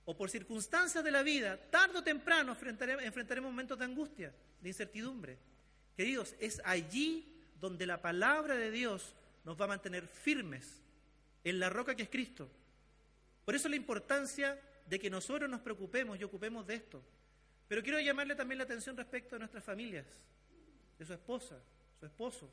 O 0.05 0.15
por 0.15 0.29
circunstancias 0.29 1.03
de 1.03 1.11
la 1.11 1.23
vida, 1.23 1.57
tarde 1.71 1.99
o 1.99 2.03
temprano 2.03 2.53
enfrentaremos, 2.53 3.51
momentos 3.51 3.79
de 3.79 3.85
angustia, 3.87 4.35
de 4.61 4.69
incertidumbre. 4.69 5.39
Queridos, 5.97 6.35
es 6.39 6.61
allí 6.65 7.41
donde 7.59 7.87
la 7.87 8.03
palabra 8.03 8.57
de 8.57 8.71
Dios 8.71 9.15
nos 9.45 9.59
va 9.59 9.65
a 9.65 9.69
mantener 9.69 10.07
firmes 10.07 10.83
en 11.45 11.59
la 11.59 11.71
roca 11.71 11.95
que 11.95 12.03
es 12.03 12.11
Cristo. 12.11 12.51
Por 13.47 13.55
eso 13.55 13.71
la 13.71 13.77
importancia 13.77 14.61
de 14.87 14.99
que 14.99 15.09
nosotros 15.09 15.49
nos 15.49 15.63
preocupemos 15.63 16.21
y 16.21 16.25
ocupemos 16.25 16.67
de 16.67 16.75
esto. 16.75 17.03
Pero 17.73 17.83
quiero 17.83 18.01
llamarle 18.01 18.35
también 18.35 18.59
la 18.59 18.65
atención 18.65 18.95
respecto 18.99 19.35
a 19.35 19.39
nuestras 19.39 19.65
familias, 19.65 20.05
de 20.99 21.07
su 21.07 21.15
esposa, 21.15 21.59
su 21.99 22.05
esposo, 22.05 22.53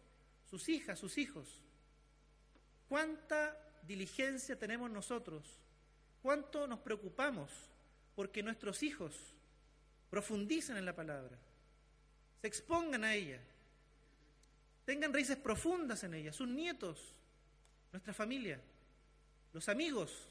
sus 0.49 0.69
hijas, 0.69 0.97
sus 0.97 1.17
hijos. 1.17 1.61
¿Cuánta 2.87 3.53
diligencia 3.85 4.57
tenemos 4.57 4.89
nosotros? 4.89 5.59
¿Cuánto 6.21 6.67
nos 6.67 6.79
preocupamos 6.79 7.51
porque 8.15 8.41
nuestros 8.41 8.81
hijos 8.81 9.13
profundicen 10.09 10.77
en 10.77 10.85
la 10.85 10.95
palabra, 10.95 11.37
se 12.39 12.47
expongan 12.47 13.03
a 13.03 13.13
ella, 13.13 13.41
tengan 14.85 15.13
raíces 15.13 15.35
profundas 15.35 16.01
en 16.05 16.13
ella, 16.13 16.31
sus 16.31 16.47
nietos, 16.47 17.13
nuestra 17.91 18.13
familia, 18.13 18.57
los 19.51 19.67
amigos? 19.67 20.29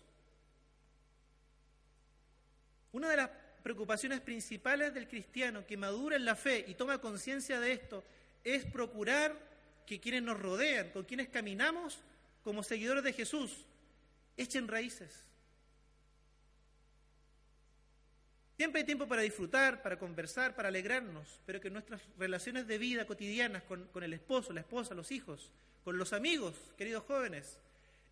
Una 2.92 3.10
de 3.10 3.16
las 3.18 3.30
preocupaciones 3.68 4.22
principales 4.22 4.94
del 4.94 5.06
cristiano 5.06 5.66
que 5.66 5.76
madura 5.76 6.16
en 6.16 6.24
la 6.24 6.34
fe 6.34 6.64
y 6.66 6.72
toma 6.72 7.02
conciencia 7.02 7.60
de 7.60 7.72
esto 7.72 8.02
es 8.42 8.64
procurar 8.64 9.38
que 9.84 10.00
quienes 10.00 10.22
nos 10.22 10.40
rodean, 10.40 10.88
con 10.88 11.04
quienes 11.04 11.28
caminamos 11.28 11.98
como 12.42 12.62
seguidores 12.62 13.04
de 13.04 13.12
Jesús, 13.12 13.66
echen 14.38 14.68
raíces. 14.68 15.22
Siempre 18.56 18.80
hay 18.80 18.86
tiempo 18.86 19.06
para 19.06 19.20
disfrutar, 19.20 19.82
para 19.82 19.98
conversar, 19.98 20.54
para 20.54 20.68
alegrarnos, 20.68 21.38
pero 21.44 21.60
que 21.60 21.68
nuestras 21.68 22.00
relaciones 22.16 22.66
de 22.66 22.78
vida 22.78 23.06
cotidianas 23.06 23.64
con, 23.64 23.84
con, 23.88 24.02
el 24.02 24.14
esposo, 24.14 24.54
la 24.54 24.60
esposa, 24.60 24.94
los 24.94 25.12
hijos, 25.12 25.52
con 25.84 25.98
los 25.98 26.14
amigos, 26.14 26.54
queridos 26.78 27.04
jóvenes, 27.04 27.58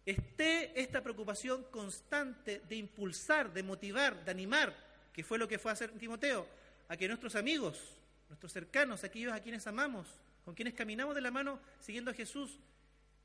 esté 0.04 0.78
esta 0.78 1.02
preocupación 1.02 1.64
constante 1.70 2.60
de 2.68 2.76
impulsar, 2.76 3.54
de 3.54 3.62
motivar, 3.62 4.22
de 4.22 4.30
animar 4.30 4.86
que 5.16 5.25
fue 5.25 5.38
lo 5.38 5.49
que 5.49 5.58
fue 5.58 5.70
a 5.70 5.73
hacer 5.73 5.90
Timoteo, 5.92 6.46
a 6.88 6.96
que 6.99 7.08
nuestros 7.08 7.37
amigos, 7.37 7.80
nuestros 8.28 8.52
cercanos, 8.52 9.02
aquellos 9.02 9.32
a 9.32 9.40
quienes 9.40 9.66
amamos, 9.66 10.06
con 10.44 10.54
quienes 10.54 10.75
caminamos 10.75 11.14
de 11.14 11.23
la 11.23 11.30
mano 11.30 11.58
siguiendo 11.80 12.11
a 12.11 12.14
Jesús, 12.14 12.61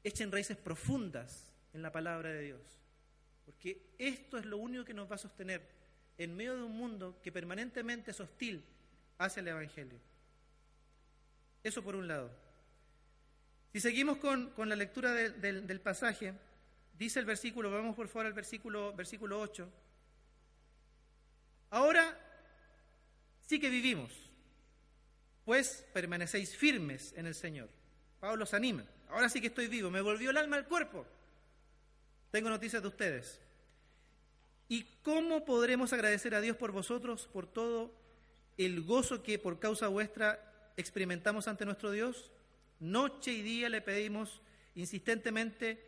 echen 0.02 0.32
raíces 0.32 0.56
profundas 0.56 1.52
en 1.74 1.82
la 1.82 1.92
palabra 1.92 2.30
de 2.30 2.44
Dios. 2.44 2.62
Porque 3.46 3.82
esto 3.98 4.38
es 4.38 4.46
lo 4.46 4.56
único 4.56 4.86
que 4.86 4.94
nos 4.94 5.12
va 5.12 5.16
a 5.16 5.18
sostener 5.18 5.68
en 6.18 6.34
medio 6.34 6.56
de 6.56 6.64
un 6.64 6.72
mundo 6.72 7.20
que 7.22 7.30
permanentemente 7.30 8.12
es 8.12 8.22
hostil 8.22 8.64
hacia 9.18 9.42
el 9.42 9.50
Evangelio. 9.50 10.00
Eso 11.62 11.84
por 11.84 11.98
un 11.98 12.08
lado. 12.08 12.32
Si 13.74 13.82
seguimos 13.82 14.18
con, 14.18 14.54
la 14.58 14.78
lectura 14.78 15.12
del 15.14 15.82
pasaje, 15.82 16.36
dice 16.98 17.20
el 17.20 17.26
versículo, 17.26 17.70
vamos 17.70 17.98
por 17.98 18.08
favor 18.08 18.28
al 18.28 18.34
versículo, 18.34 18.94
versículo 18.94 19.42
8, 19.42 19.70
Ahora 21.72 22.18
sí 23.48 23.58
que 23.58 23.70
vivimos, 23.70 24.12
pues 25.46 25.86
permanecéis 25.94 26.56
firmes 26.56 27.14
en 27.16 27.26
el 27.26 27.34
Señor. 27.34 27.70
Pablo 28.20 28.38
los 28.38 28.54
anima. 28.54 28.86
Ahora 29.10 29.30
sí 29.30 29.40
que 29.40 29.48
estoy 29.48 29.68
vivo, 29.68 29.90
me 29.90 30.02
volvió 30.02 30.32
el 30.32 30.38
alma 30.38 30.58
al 30.58 30.68
cuerpo. 30.68 31.06
Tengo 32.30 32.50
noticias 32.50 32.82
de 32.82 32.90
ustedes. 32.90 33.42
¿Y 34.68 34.84
cómo 35.02 35.46
podremos 35.46 35.94
agradecer 35.94 36.36
a 36.36 36.42
Dios 36.42 36.58
por 36.58 36.74
vosotros, 36.74 37.30
por 37.32 37.48
todo 37.48 37.94
el 38.58 38.82
gozo 38.82 39.24
que 39.24 39.40
por 39.40 39.60
causa 39.60 39.88
vuestra 39.88 40.74
experimentamos 40.76 41.48
ante 41.48 41.66
nuestro 41.66 41.92
Dios? 41.92 42.32
Noche 42.82 43.32
y 43.32 43.42
día 43.44 43.70
le 43.70 43.82
pedimos 43.82 44.42
insistentemente 44.76 45.86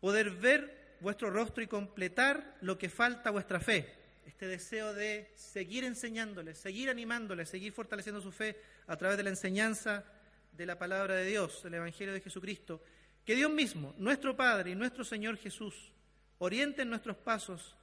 poder 0.00 0.30
ver 0.32 0.96
vuestro 1.00 1.30
rostro 1.30 1.62
y 1.62 1.68
completar 1.68 2.56
lo 2.60 2.76
que 2.76 2.88
falta 2.88 3.28
a 3.28 3.32
vuestra 3.32 3.60
fe 3.60 4.05
este 4.26 4.48
deseo 4.48 4.92
de 4.92 5.30
seguir 5.36 5.84
enseñándoles, 5.84 6.58
seguir 6.58 6.90
animándoles, 6.90 7.48
seguir 7.48 7.72
fortaleciendo 7.72 8.20
su 8.20 8.32
fe 8.32 8.60
a 8.88 8.96
través 8.96 9.16
de 9.16 9.22
la 9.22 9.30
enseñanza 9.30 10.04
de 10.52 10.66
la 10.66 10.78
palabra 10.78 11.14
de 11.14 11.26
Dios, 11.26 11.62
del 11.62 11.74
Evangelio 11.74 12.12
de 12.12 12.20
Jesucristo. 12.20 12.82
Que 13.24 13.36
Dios 13.36 13.50
mismo, 13.50 13.94
nuestro 13.98 14.36
Padre 14.36 14.72
y 14.72 14.74
nuestro 14.74 15.04
Señor 15.04 15.36
Jesús, 15.36 15.92
orienten 16.38 16.90
nuestros 16.90 17.16
pasos 17.16 17.76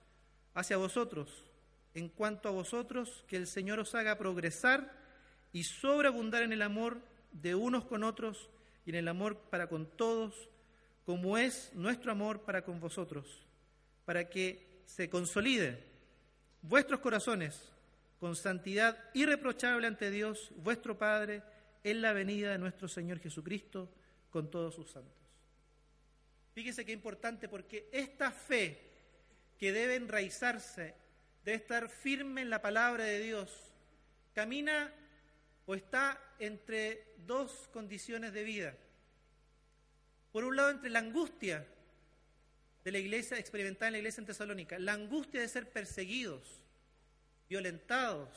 hacia 0.54 0.76
vosotros. 0.76 1.46
En 1.94 2.10
cuanto 2.10 2.50
a 2.50 2.52
vosotros, 2.52 3.24
que 3.28 3.38
el 3.38 3.48
Señor 3.48 3.80
os 3.80 3.96
haga 3.96 4.18
progresar 4.18 4.92
y 5.54 5.64
sobreabundar 5.64 6.44
en 6.44 6.52
el 6.52 6.62
amor 6.62 7.00
de 7.32 7.56
unos 7.56 7.86
con 7.86 8.04
otros 8.04 8.50
y 8.86 8.90
en 8.90 8.98
el 8.98 9.08
amor 9.08 9.38
para 9.50 9.68
con 9.68 9.86
todos, 9.96 10.50
como 11.06 11.38
es 11.38 11.72
nuestro 11.74 12.12
amor 12.12 12.42
para 12.42 12.64
con 12.64 12.82
vosotros, 12.82 13.46
para 14.04 14.30
que 14.30 14.82
se 14.86 15.10
consolide 15.10 15.93
vuestros 16.64 17.00
corazones 17.02 17.70
con 18.20 18.36
santidad 18.36 18.98
irreprochable 19.14 19.86
ante 19.86 20.10
Dios, 20.10 20.52
vuestro 20.56 20.98
Padre, 20.98 21.44
en 21.84 22.02
la 22.02 22.14
venida 22.14 22.52
de 22.52 22.58
nuestro 22.58 22.88
Señor 22.88 23.20
Jesucristo 23.20 23.90
con 24.30 24.50
todos 24.50 24.74
sus 24.74 24.90
santos. 24.90 25.14
Fíjese 26.54 26.86
qué 26.86 26.94
importante 26.94 27.50
porque 27.50 27.90
esta 27.92 28.32
fe 28.32 28.80
que 29.58 29.74
debe 29.74 29.96
enraizarse, 29.96 30.96
debe 31.44 31.58
estar 31.58 31.90
firme 31.90 32.42
en 32.42 32.50
la 32.50 32.62
palabra 32.62 33.04
de 33.04 33.20
Dios, 33.20 33.74
camina 34.34 34.94
o 35.66 35.76
está 35.76 36.20
entre 36.40 37.14
dos 37.18 37.70
condiciones 37.74 38.34
de 38.34 38.44
vida. 38.44 38.78
Por 40.32 40.46
un 40.46 40.56
lado, 40.56 40.72
entre 40.72 40.90
la 40.90 41.00
angustia 41.00 41.68
de 42.84 42.92
la 42.92 43.00
iglesia, 43.00 43.38
experimentada 43.38 43.88
en 43.88 43.94
la 43.94 43.98
iglesia 44.00 44.22
en 44.22 44.28
Tesalónica, 44.28 44.78
la 44.78 44.94
angustia 44.94 45.40
de 45.40 45.48
ser 45.48 45.72
perseguidos, 45.72 46.62
violentados, 47.48 48.30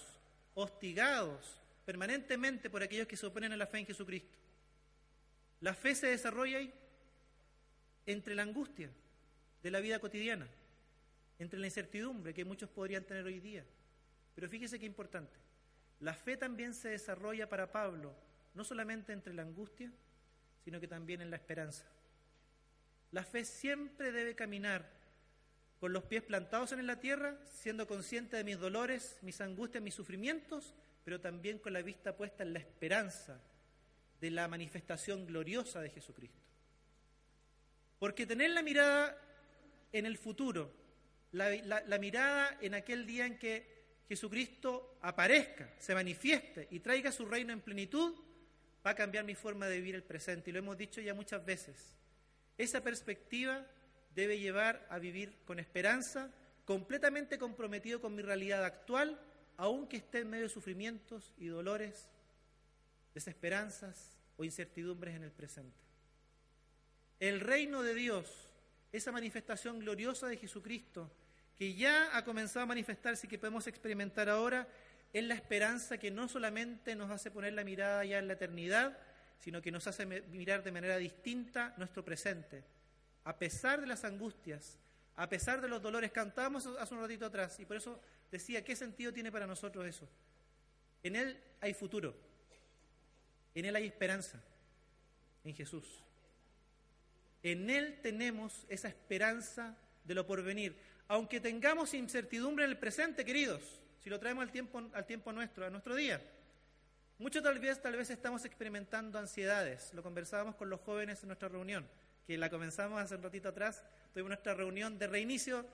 hostigados 0.55 1.61
permanentemente 1.85 2.69
por 2.69 2.83
aquellos 2.83 3.07
que 3.07 3.17
se 3.17 3.27
oponen 3.27 3.53
a 3.53 3.57
la 3.57 3.67
fe 3.67 3.79
en 3.79 3.87
Jesucristo. 3.87 4.37
La 5.61 5.73
fe 5.73 5.95
se 5.95 6.09
desarrolla 6.09 6.59
ahí 6.59 6.73
entre 8.05 8.35
la 8.35 8.43
angustia 8.43 8.91
de 9.63 9.71
la 9.71 9.81
vida 9.81 10.01
cotidiana, 10.01 10.49
entre 11.39 11.59
la 11.59 11.67
incertidumbre 11.67 12.35
que 12.35 12.45
muchos 12.45 12.69
podrían 12.69 13.05
tener 13.05 13.25
hoy 13.25 13.41
día. 13.41 13.65
Pero 14.35 14.49
fíjese 14.49 14.79
qué 14.79 14.87
importante. 14.87 15.37
La 16.01 16.13
fe 16.13 16.37
también 16.37 16.75
se 16.75 16.91
desarrolla 16.91 17.49
para 17.49 17.73
Pablo, 17.73 18.15
no 18.55 18.65
solamente 18.65 19.13
entre 19.13 19.33
la 19.33 19.43
angustia, 19.43 19.91
sino 20.65 20.81
que 20.81 20.89
también 20.89 21.21
en 21.21 21.31
la 21.31 21.37
esperanza. 21.37 21.87
La 23.13 23.25
fe 23.25 23.45
siempre 23.45 24.13
debe 24.13 24.35
caminar 24.35 24.91
con 25.79 25.93
los 25.93 26.05
pies 26.05 26.23
plantados 26.23 26.73
en 26.73 26.87
la 26.87 27.01
tierra, 27.01 27.39
siendo 27.51 27.87
consciente 27.87 28.37
de 28.37 28.45
mis 28.45 28.59
dolores, 28.59 29.19
mis 29.23 29.41
angustias, 29.41 29.83
mis 29.83 29.95
sufrimientos, 29.95 30.75
pero 31.05 31.21
también 31.21 31.59
con 31.59 31.73
la 31.73 31.83
vista 31.83 32.17
puesta 32.17 32.43
en 32.43 32.53
la 32.53 32.59
esperanza 32.59 33.41
de 34.21 34.31
la 34.31 34.49
manifestación 34.49 35.27
gloriosa 35.27 35.81
de 35.81 35.91
Jesucristo. 35.91 36.41
Porque 37.99 38.27
tener 38.27 38.51
la 38.51 38.63
mirada 38.63 39.17
en 39.93 40.07
el 40.07 40.17
futuro, 40.17 40.73
la, 41.33 41.51
la 41.51 41.99
mirada 41.99 42.57
en 42.61 42.75
aquel 42.75 43.07
día 43.07 43.27
en 43.27 43.39
que 43.39 43.77
Jesucristo 44.09 44.99
aparezca, 45.03 45.73
se 45.79 45.95
manifieste 45.95 46.69
y 46.71 46.81
traiga 46.81 47.13
su 47.13 47.27
reino 47.27 47.53
en 47.53 47.61
plenitud, 47.61 48.15
va 48.85 48.91
a 48.91 48.95
cambiar 48.95 49.25
mi 49.25 49.35
forma 49.35 49.67
de 49.67 49.77
vivir 49.77 49.95
el 49.95 50.03
presente. 50.03 50.51
Y 50.51 50.53
lo 50.53 50.61
hemos 50.61 50.79
dicho 50.79 51.01
ya 51.01 51.13
muchas 51.13 51.45
veces. 51.45 51.97
Esa 52.59 52.83
perspectiva 52.83 53.67
debe 54.15 54.39
llevar 54.39 54.87
a 54.89 54.99
vivir 54.99 55.37
con 55.45 55.59
esperanza, 55.59 56.31
completamente 56.65 57.39
comprometido 57.39 58.01
con 58.01 58.15
mi 58.15 58.23
realidad 58.23 58.65
actual, 58.65 59.21
aunque 59.57 59.99
esté 59.99 60.21
en 60.21 60.31
medio 60.31 60.45
de 60.45 60.51
sufrimientos 60.51 61.33
y 61.37 61.47
dolores, 61.47 62.09
desesperanzas 63.15 64.19
o 64.37 64.45
incertidumbres 64.45 65.15
en 65.15 65.23
el 65.23 65.33
presente. 65.33 65.77
El 67.21 67.41
reino 67.41 67.83
de 67.83 67.95
Dios, 67.95 68.51
esa 68.93 69.13
manifestación 69.13 69.79
gloriosa 69.79 70.27
de 70.27 70.37
Jesucristo, 70.37 71.11
que 71.57 71.75
ya 71.75 72.17
ha 72.17 72.25
comenzado 72.25 72.65
a 72.65 72.67
manifestarse 72.67 73.27
y 73.27 73.31
que 73.31 73.39
podemos 73.39 73.67
experimentar 73.67 74.29
ahora, 74.29 74.69
es 75.13 75.25
la 75.25 75.35
esperanza 75.35 75.99
que 75.99 76.11
no 76.11 76.29
solamente 76.29 76.95
nos 76.95 77.11
hace 77.11 77.31
poner 77.31 77.55
la 77.55 77.65
mirada 77.65 78.05
ya 78.05 78.19
en 78.19 78.27
la 78.27 78.35
eternidad, 78.35 78.99
sino 79.39 79.63
que 79.63 79.71
nos 79.71 79.87
hace 79.87 80.07
mirar 80.07 80.63
de 80.63 80.73
manera 80.73 80.97
distinta 80.97 81.75
nuestro 81.77 82.05
presente. 82.05 82.65
A 83.25 83.37
pesar 83.39 83.81
de 83.81 83.87
las 83.87 84.05
angustias, 84.05 84.79
a 85.17 85.29
pesar 85.29 85.61
de 85.61 85.69
los 85.69 85.83
dolores, 85.83 86.13
cantábamos 86.13 86.67
hace 86.67 86.95
un 86.95 87.01
ratito 87.01 87.27
atrás, 87.27 87.59
y 87.59 87.65
por 87.65 87.77
eso 87.77 88.01
decía, 88.31 88.65
¿qué 88.65 88.77
sentido 88.77 89.13
tiene 89.13 89.33
para 89.33 89.47
nosotros 89.47 89.87
eso? 89.87 90.09
En 91.03 91.17
Él 91.17 91.39
hay 91.61 91.75
futuro, 91.75 92.15
en 93.55 93.65
Él 93.65 93.77
hay 93.77 93.87
esperanza, 93.87 94.43
en 95.45 95.55
Jesús. 95.55 96.03
En 97.43 97.71
Él 97.71 98.01
tenemos 98.03 98.67
esa 98.69 98.89
esperanza 98.89 99.77
de 100.05 100.15
lo 100.15 100.27
porvenir. 100.27 100.77
Aunque 101.09 101.41
tengamos 101.41 101.95
incertidumbre 101.95 102.65
en 102.65 102.73
el 102.73 102.79
presente, 102.79 103.25
queridos, 103.25 103.63
si 104.03 104.11
lo 104.11 104.19
traemos 104.19 104.43
al 104.43 104.51
tiempo, 104.51 104.83
al 104.93 105.07
tiempo 105.07 105.33
nuestro, 105.33 105.67
a 105.67 105.71
nuestro 105.71 105.95
día. 105.95 106.21
Muchos 107.19 107.43
tal 107.43 107.59
vez, 107.59 107.81
tal 107.81 107.97
vez 107.97 108.11
estamos 108.11 108.45
experimentando 108.45 109.19
ansiedades. 109.19 109.93
Lo 109.95 110.03
conversábamos 110.03 110.55
con 110.55 110.69
los 110.69 110.81
jóvenes 110.81 111.23
en 111.23 111.29
nuestra 111.29 111.49
reunión, 111.49 111.89
que 112.27 112.37
la 112.37 112.51
comenzamos 112.51 113.01
hace 113.01 113.15
un 113.15 113.23
ratito 113.23 113.49
atrás. 113.49 113.83
Tuvimos 114.13 114.29
nuestra 114.29 114.53
reunión 114.53 114.99
de 114.99 115.07
reinicio, 115.07 115.65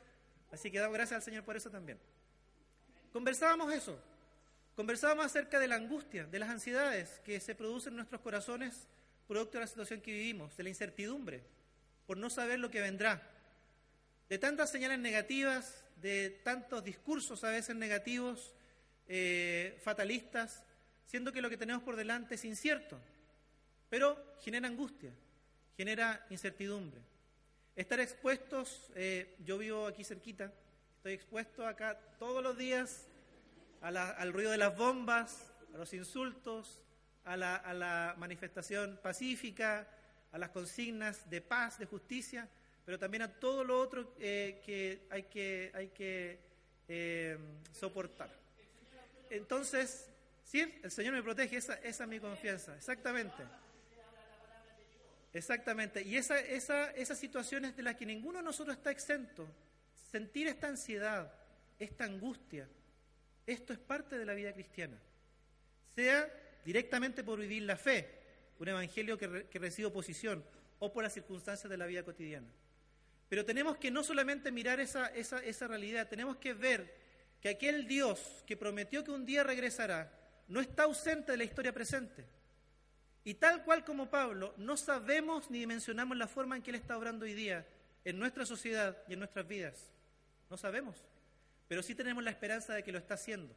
así 0.53 0.71
que 0.71 0.79
damos 0.79 0.95
gracias 0.95 1.17
al 1.17 1.23
Señor 1.23 1.45
por 1.45 1.57
eso 1.57 1.71
también. 1.71 1.99
Conversábamos 3.13 3.73
eso. 3.73 3.99
Conversábamos 4.77 5.27
acerca 5.27 5.59
de 5.59 5.67
la 5.67 5.75
angustia, 5.75 6.25
de 6.27 6.39
las 6.39 6.49
ansiedades 6.49 7.21
que 7.25 7.41
se 7.41 7.55
producen 7.55 7.95
en 7.95 7.97
nuestros 7.97 8.21
corazones 8.21 8.87
producto 9.27 9.59
de 9.59 9.65
la 9.65 9.67
situación 9.67 10.01
que 10.01 10.13
vivimos, 10.13 10.57
de 10.57 10.63
la 10.63 10.69
incertidumbre, 10.69 11.43
por 12.07 12.17
no 12.17 12.31
saber 12.31 12.59
lo 12.59 12.71
que 12.71 12.81
vendrá, 12.81 13.23
de 14.29 14.39
tantas 14.39 14.71
señales 14.71 14.99
negativas 14.99 15.85
de 15.97 16.31
tantos 16.43 16.83
discursos 16.83 17.45
a 17.45 17.51
veces 17.51 17.77
negativos, 17.77 18.53
eh, 19.07 19.79
fatalistas, 19.85 20.65
siendo 21.07 21.33
que 21.33 21.43
lo 21.43 21.51
que 21.51 21.57
tenemos 21.57 21.83
por 21.83 21.97
delante 21.97 22.35
es 22.35 22.45
incierto, 22.45 22.99
pero 23.89 24.37
genera 24.41 24.69
angustia, 24.69 25.13
genera 25.77 26.27
incertidumbre. 26.31 27.01
Estar 27.77 28.01
expuestos, 28.01 28.91
eh, 28.95 29.37
yo 29.45 29.59
vivo 29.59 29.87
aquí 29.87 30.05
cerquita, 30.05 30.53
estoy 30.97 31.13
expuesto 31.13 31.67
acá 31.67 31.99
todos 32.19 32.43
los 32.43 32.57
días 32.57 33.09
al 33.81 34.33
ruido 34.33 34.53
de 34.53 34.59
las 34.59 34.77
bombas, 34.77 35.51
a 35.75 35.79
los 35.79 35.93
insultos, 35.93 36.83
a 37.25 37.37
la, 37.37 37.57
a 37.57 37.75
la 37.75 38.15
manifestación 38.19 38.99
pacífica, 39.03 39.89
a 40.31 40.39
las 40.39 40.51
consignas 40.51 41.29
de 41.29 41.41
paz, 41.41 41.79
de 41.79 41.87
justicia, 41.87 42.49
pero 42.85 42.99
también 42.99 43.23
a 43.23 43.29
todo 43.29 43.65
lo 43.65 43.79
otro 43.81 44.15
eh, 44.19 44.61
que 44.65 45.07
hay 45.11 45.25
que, 45.25 45.71
hay 45.75 45.89
que 45.89 46.39
eh, 46.89 47.39
soportar. 47.73 48.31
Entonces, 49.31 50.12
sí, 50.53 50.81
el 50.83 50.91
Señor 50.91 51.15
me 51.15 51.23
protege, 51.23 51.57
esa, 51.57 51.75
es 51.75 52.07
mi 52.07 52.21
confianza, 52.21 52.77
exactamente. 52.77 53.43
Exactamente, 55.33 56.03
y 56.03 56.17
esa, 56.17 56.39
esa, 56.39 56.91
esas 56.91 57.19
situaciones 57.19 57.75
de 57.75 57.83
las 57.83 57.97
que 57.97 58.05
ninguno 58.05 58.39
de 58.39 58.45
nosotros 58.45 58.77
está 58.77 58.91
exento, 58.91 59.49
sentir 60.11 60.47
esta 60.47 60.69
ansiedad, 60.69 61.33
esta 61.79 62.05
angustia, 62.05 62.69
esto 63.47 63.73
es 63.73 63.79
parte 63.79 64.19
de 64.19 64.27
la 64.27 64.35
vida 64.35 64.53
cristiana, 64.53 64.99
sea 65.95 66.31
directamente 66.67 67.25
por 67.25 67.39
vivir 67.39 67.63
la 67.63 67.77
fe, 67.77 68.21
un 68.59 68.69
evangelio 68.69 69.17
que, 69.17 69.47
que 69.47 69.59
recibe 69.59 69.89
oposición, 69.89 70.45
o 70.79 70.93
por 70.93 71.03
las 71.03 71.15
circunstancias 71.15 71.71
de 71.71 71.79
la 71.79 71.87
vida 71.87 72.03
cotidiana. 72.03 72.49
Pero 73.33 73.47
tenemos 73.47 73.79
que 73.79 73.91
no 73.91 74.05
solamente 74.05 74.53
mirar 74.53 74.79
esa, 74.79 75.07
esa, 75.07 75.67
realidad, 75.67 76.07
tenemos 76.07 76.37
que 76.37 76.53
ver 76.53 76.95
que 77.41 77.49
aquel 77.49 77.87
Dios 77.87 78.45
que 78.47 78.59
prometió 78.59 79.03
que 79.03 79.11
un 79.11 79.25
día 79.25 79.43
regresará 79.43 80.13
no 80.49 80.61
está 80.61 80.85
ausente 80.85 81.33
de 81.33 81.39
la 81.39 81.45
historia 81.45 81.73
presente. 81.73 82.27
Y 83.25 83.35
tal 83.35 83.65
cual 83.65 83.85
como 83.85 84.11
Pablo, 84.11 84.55
no 84.57 84.77
sabemos 84.77 85.51
ni 85.51 85.61
dimensionamos 85.61 86.17
la 86.17 86.27
forma 86.27 86.57
en 86.57 86.63
que 86.63 86.71
Él 86.71 86.77
está 86.77 86.97
obrando 86.97 87.25
hoy 87.25 87.35
día 87.35 87.67
en 88.05 88.19
nuestra 88.19 88.45
sociedad 88.45 88.97
y 89.09 89.13
en 89.13 89.21
nuestras 89.21 89.47
vidas. 89.47 89.93
No 90.51 90.57
sabemos, 90.57 90.97
pero 91.69 91.83
sí 91.83 91.95
tenemos 91.95 92.25
la 92.25 92.31
esperanza 92.31 92.75
de 92.75 92.83
que 92.83 92.93
lo 92.93 92.99
está 92.99 93.15
haciendo. 93.15 93.55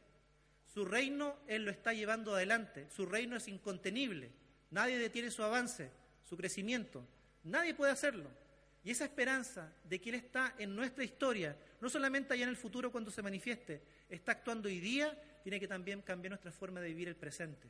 Su 0.66 0.84
reino 0.84 1.36
Él 1.48 1.64
lo 1.64 1.70
está 1.70 1.92
llevando 1.92 2.34
adelante, 2.34 2.88
su 2.90 3.06
reino 3.06 3.36
es 3.36 3.48
incontenible, 3.48 4.30
nadie 4.70 4.98
detiene 4.98 5.30
su 5.30 5.42
avance, 5.42 5.90
su 6.24 6.36
crecimiento, 6.36 7.06
nadie 7.44 7.74
puede 7.74 7.92
hacerlo. 7.92 8.30
Y 8.84 8.92
esa 8.92 9.04
esperanza 9.04 9.72
de 9.82 10.00
que 10.00 10.10
Él 10.10 10.14
está 10.14 10.54
en 10.58 10.76
nuestra 10.76 11.02
historia, 11.02 11.56
no 11.80 11.90
solamente 11.90 12.34
allá 12.34 12.44
en 12.44 12.50
el 12.50 12.56
futuro 12.56 12.92
cuando 12.92 13.10
se 13.10 13.22
manifieste, 13.22 13.82
está 14.08 14.32
actuando 14.32 14.68
hoy 14.68 14.78
día, 14.78 15.18
tiene 15.46 15.60
que 15.60 15.68
también 15.68 16.02
cambiar 16.02 16.30
nuestra 16.30 16.50
forma 16.50 16.80
de 16.80 16.88
vivir 16.88 17.06
el 17.06 17.14
presente, 17.14 17.68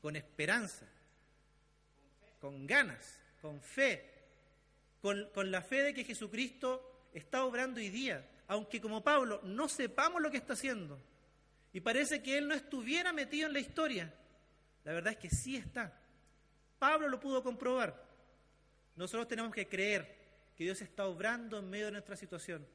con 0.00 0.16
esperanza, 0.16 0.86
con 2.40 2.66
ganas, 2.66 3.18
con 3.42 3.60
fe, 3.60 4.02
con, 5.02 5.50
la 5.50 5.60
fe 5.60 5.82
de 5.82 5.92
que 5.92 6.04
Jesucristo 6.04 7.10
está 7.12 7.44
obrando 7.44 7.80
hoy 7.80 7.90
día, 7.90 8.26
aunque 8.48 8.80
como 8.80 9.04
Pablo 9.04 9.42
no 9.44 9.68
sepamos 9.68 10.22
lo 10.22 10.30
que 10.30 10.38
está 10.38 10.54
haciendo 10.54 10.98
y 11.74 11.80
parece 11.80 12.22
que 12.22 12.38
Él 12.38 12.48
no 12.48 12.54
estuviera 12.54 13.12
metido 13.12 13.46
en 13.46 13.52
la 13.52 13.60
historia, 13.60 14.10
La 14.82 14.94
verdad 14.94 15.12
es 15.12 15.18
que 15.18 15.28
sí 15.28 15.54
está. 15.54 15.92
Pablo 16.78 17.08
lo 17.10 17.20
pudo 17.20 17.42
comprobar. 17.42 18.02
Nosotros 18.96 19.28
tenemos 19.28 19.52
que 19.52 19.68
creer 19.68 20.16
que 20.56 20.64
Dios 20.64 20.80
está 20.80 21.04
obrando 21.04 21.58
en 21.58 21.68
medio 21.68 21.84
de 21.84 21.92
nuestra 21.92 22.16
situación, 22.16 22.66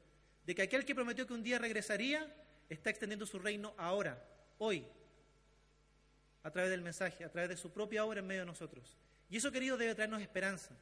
de 0.46 0.54
que 0.54 0.62
aquel 0.62 0.84
que 0.84 0.94
prometió 0.94 1.26
que 1.26 1.34
un 1.34 1.42
día 1.42 1.58
regresaría 1.58 2.32
está 2.68 2.90
extendiendo 2.90 3.26
su 3.26 3.38
reino 3.38 3.74
ahora, 3.76 4.22
hoy, 4.58 4.86
a 6.42 6.50
través 6.50 6.70
del 6.70 6.82
mensaje, 6.82 7.24
a 7.24 7.30
través 7.30 7.50
de 7.50 7.56
su 7.56 7.70
propia 7.70 8.04
obra 8.04 8.20
en 8.20 8.26
medio 8.26 8.42
de 8.42 8.46
nosotros. 8.46 8.96
Y 9.28 9.36
eso, 9.36 9.52
querido, 9.52 9.76
debe 9.76 9.94
traernos 9.94 10.22
esperanza. 10.22 10.76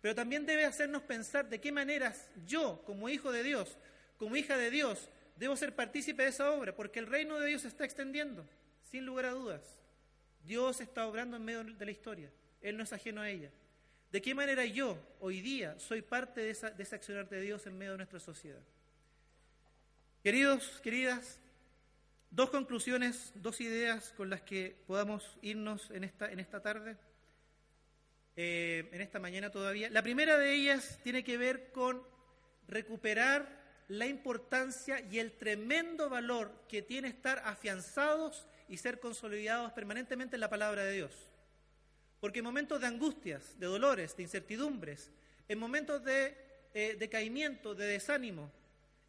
Pero 0.00 0.14
también 0.14 0.46
debe 0.46 0.64
hacernos 0.64 1.02
pensar 1.02 1.48
de 1.48 1.60
qué 1.60 1.72
maneras 1.72 2.30
yo, 2.46 2.82
como 2.84 3.08
hijo 3.08 3.32
de 3.32 3.42
Dios, 3.42 3.76
como 4.16 4.36
hija 4.36 4.56
de 4.56 4.70
Dios, 4.70 5.08
debo 5.36 5.56
ser 5.56 5.74
partícipe 5.74 6.22
de 6.22 6.28
esa 6.28 6.50
obra, 6.52 6.74
porque 6.74 6.98
el 6.98 7.06
reino 7.06 7.38
de 7.38 7.46
Dios 7.46 7.62
se 7.62 7.68
está 7.68 7.84
extendiendo, 7.84 8.46
sin 8.90 9.04
lugar 9.04 9.26
a 9.26 9.30
dudas. 9.30 9.62
Dios 10.44 10.80
está 10.80 11.06
obrando 11.06 11.36
en 11.36 11.44
medio 11.44 11.64
de 11.64 11.84
la 11.84 11.90
historia, 11.90 12.30
Él 12.60 12.76
no 12.76 12.84
es 12.84 12.92
ajeno 12.92 13.20
a 13.20 13.28
ella. 13.28 13.50
¿De 14.10 14.22
qué 14.22 14.34
manera 14.34 14.64
yo, 14.64 14.98
hoy 15.20 15.40
día, 15.40 15.78
soy 15.78 16.00
parte 16.00 16.40
de, 16.40 16.50
esa, 16.50 16.70
de 16.70 16.82
ese 16.82 16.94
accionar 16.94 17.28
de 17.28 17.40
Dios 17.40 17.66
en 17.66 17.76
medio 17.76 17.92
de 17.92 17.98
nuestra 17.98 18.20
sociedad? 18.20 18.62
Queridos, 20.22 20.80
queridas, 20.82 21.38
dos 22.30 22.50
conclusiones, 22.50 23.30
dos 23.36 23.60
ideas 23.60 24.12
con 24.16 24.28
las 24.28 24.42
que 24.42 24.76
podamos 24.88 25.38
irnos 25.42 25.92
en 25.92 26.02
esta, 26.02 26.30
en 26.32 26.40
esta 26.40 26.60
tarde. 26.60 26.96
Eh, 28.34 28.88
en 28.92 29.00
esta 29.00 29.20
mañana 29.20 29.50
todavía. 29.50 29.88
La 29.90 30.02
primera 30.02 30.36
de 30.36 30.54
ellas 30.54 30.98
tiene 31.04 31.22
que 31.22 31.38
ver 31.38 31.70
con 31.70 32.02
recuperar 32.66 33.48
la 33.86 34.06
importancia 34.06 35.00
y 35.00 35.20
el 35.20 35.32
tremendo 35.38 36.10
valor 36.10 36.64
que 36.68 36.82
tiene 36.82 37.08
estar 37.08 37.40
afianzados 37.44 38.48
y 38.68 38.76
ser 38.76 38.98
consolidados 38.98 39.72
permanentemente 39.72 40.34
en 40.34 40.40
la 40.40 40.50
palabra 40.50 40.82
de 40.82 40.94
Dios. 40.94 41.12
Porque 42.18 42.40
en 42.40 42.44
momentos 42.44 42.80
de 42.80 42.88
angustias, 42.88 43.58
de 43.58 43.66
dolores, 43.66 44.16
de 44.16 44.24
incertidumbres, 44.24 45.12
en 45.46 45.58
momentos 45.60 46.02
de 46.04 46.36
eh, 46.74 46.96
decaimiento, 46.98 47.76
de 47.76 47.86
desánimo, 47.86 48.52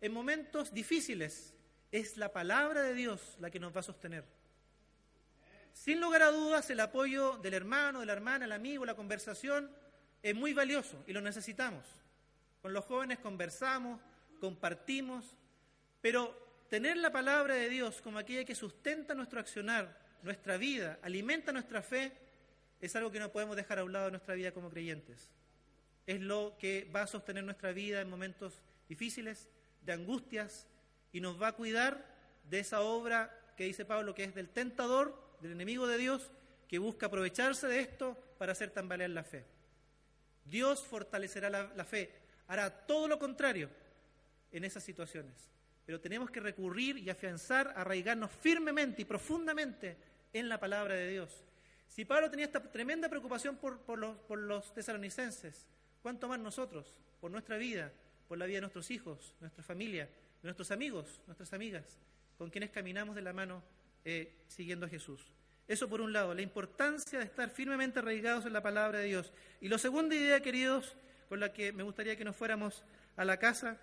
en 0.01 0.13
momentos 0.13 0.73
difíciles, 0.73 1.53
es 1.91 2.17
la 2.17 2.31
palabra 2.31 2.83
de 2.83 2.93
Dios 2.93 3.35
la 3.39 3.49
que 3.49 3.59
nos 3.59 3.75
va 3.75 3.79
a 3.79 3.83
sostener. 3.83 4.25
Sin 5.73 6.01
lugar 6.01 6.21
a 6.21 6.31
dudas, 6.31 6.69
el 6.69 6.79
apoyo 6.79 7.37
del 7.37 7.53
hermano, 7.53 8.01
de 8.01 8.05
la 8.05 8.13
hermana, 8.13 8.45
el 8.45 8.51
amigo, 8.51 8.85
la 8.85 8.95
conversación 8.95 9.71
es 10.21 10.35
muy 10.35 10.53
valioso 10.53 11.03
y 11.07 11.13
lo 11.13 11.21
necesitamos. 11.21 11.85
Con 12.61 12.73
los 12.73 12.85
jóvenes 12.85 13.19
conversamos, 13.19 14.01
compartimos, 14.39 15.37
pero 16.01 16.65
tener 16.69 16.97
la 16.97 17.11
palabra 17.11 17.55
de 17.55 17.69
Dios 17.69 18.01
como 18.01 18.19
aquella 18.19 18.45
que 18.45 18.55
sustenta 18.55 19.15
nuestro 19.15 19.39
accionar, 19.39 19.97
nuestra 20.21 20.57
vida, 20.57 20.99
alimenta 21.01 21.51
nuestra 21.51 21.81
fe, 21.81 22.11
es 22.81 22.95
algo 22.95 23.11
que 23.11 23.19
no 23.19 23.31
podemos 23.31 23.55
dejar 23.55 23.79
a 23.79 23.83
un 23.83 23.93
lado 23.93 24.05
de 24.05 24.11
nuestra 24.11 24.35
vida 24.35 24.51
como 24.51 24.69
creyentes. 24.69 25.29
Es 26.05 26.19
lo 26.19 26.57
que 26.59 26.89
va 26.93 27.03
a 27.03 27.07
sostener 27.07 27.43
nuestra 27.43 27.71
vida 27.71 28.01
en 28.01 28.09
momentos 28.09 28.61
difíciles, 28.87 29.49
de 29.89 29.93
angustias, 29.93 30.67
y 31.11 31.19
nos 31.19 31.41
va 31.41 31.47
a 31.47 31.55
cuidar 31.55 32.05
de 32.43 32.59
esa 32.59 32.81
obra 32.81 33.35
que 33.57 33.65
dice 33.65 33.85
Pablo 33.85 34.13
que 34.13 34.23
es 34.23 34.35
del 34.35 34.49
tentador 34.49 35.19
del 35.41 35.53
enemigo 35.53 35.87
de 35.87 35.97
Dios 35.97 36.31
que 36.67 36.77
busca 36.77 37.07
aprovecharse 37.07 37.67
de 37.67 37.79
esto 37.79 38.15
para 38.37 38.51
hacer 38.51 38.69
tambalear 38.69 39.09
la 39.09 39.23
fe. 39.23 39.45
Dios 40.45 40.83
fortalecerá 40.83 41.49
la, 41.49 41.85
fe, 41.85 42.11
hará 42.47 42.69
todo 42.69 43.07
lo 43.07 43.17
contrario 43.17 43.69
en 44.51 44.63
esas 44.63 44.83
situaciones. 44.83 45.49
Pero 45.85 45.99
tenemos 45.99 46.29
que 46.29 46.39
recurrir 46.39 46.99
y 46.99 47.09
afianzar, 47.09 47.73
arraigarnos 47.75 48.29
firmemente 48.29 49.01
y 49.01 49.05
profundamente 49.05 49.97
en 50.31 50.47
la 50.47 50.59
palabra 50.59 50.93
de 50.93 51.09
Dios. 51.09 51.43
Si 51.87 52.05
Pablo 52.05 52.29
tenía 52.29 52.45
esta 52.45 52.61
tremenda 52.61 53.09
preocupación 53.09 53.57
por, 53.57 53.79
por, 53.79 53.97
los, 53.97 54.15
por 54.19 54.37
los 54.37 54.71
tesalonicenses, 54.71 55.67
¿cuánto 56.03 56.27
más 56.27 56.39
nosotros? 56.39 56.93
Por 57.19 57.31
nuestra 57.31 57.57
vida, 57.57 57.91
por 58.29 58.37
la 58.37 58.45
vida 58.45 58.57
de 58.57 58.61
nuestros 58.61 58.91
hijos, 58.91 59.35
nuestra 59.41 59.63
familia, 59.63 60.05
de 60.05 60.43
nuestros 60.43 60.69
amigos, 60.69 61.19
nuestras 61.25 61.51
amigas, 61.51 61.97
con 62.37 62.51
quienes 62.51 62.69
caminamos 62.69 63.15
de 63.15 63.23
la 63.23 63.33
mano 63.33 63.63
eh, 64.05 64.45
siguiendo 64.47 64.85
a 64.85 64.89
Jesús. 64.89 65.25
Eso 65.67 65.89
por 65.89 65.99
un 65.99 66.13
lado, 66.13 66.35
la 66.35 66.43
importancia 66.43 67.17
de 67.17 67.25
estar 67.25 67.49
firmemente 67.49 67.99
arraigados 67.99 68.45
en 68.45 68.53
la 68.53 68.61
palabra 68.61 68.99
de 68.99 69.05
Dios. 69.05 69.33
Y 69.59 69.67
la 69.67 69.79
segunda 69.79 70.15
idea, 70.15 70.41
queridos, 70.41 70.95
con 71.27 71.39
la 71.39 71.51
que 71.51 71.73
me 71.73 71.81
gustaría 71.81 72.15
que 72.15 72.23
nos 72.23 72.35
fuéramos 72.35 72.83
a 73.17 73.25
la 73.25 73.37
casa, 73.37 73.77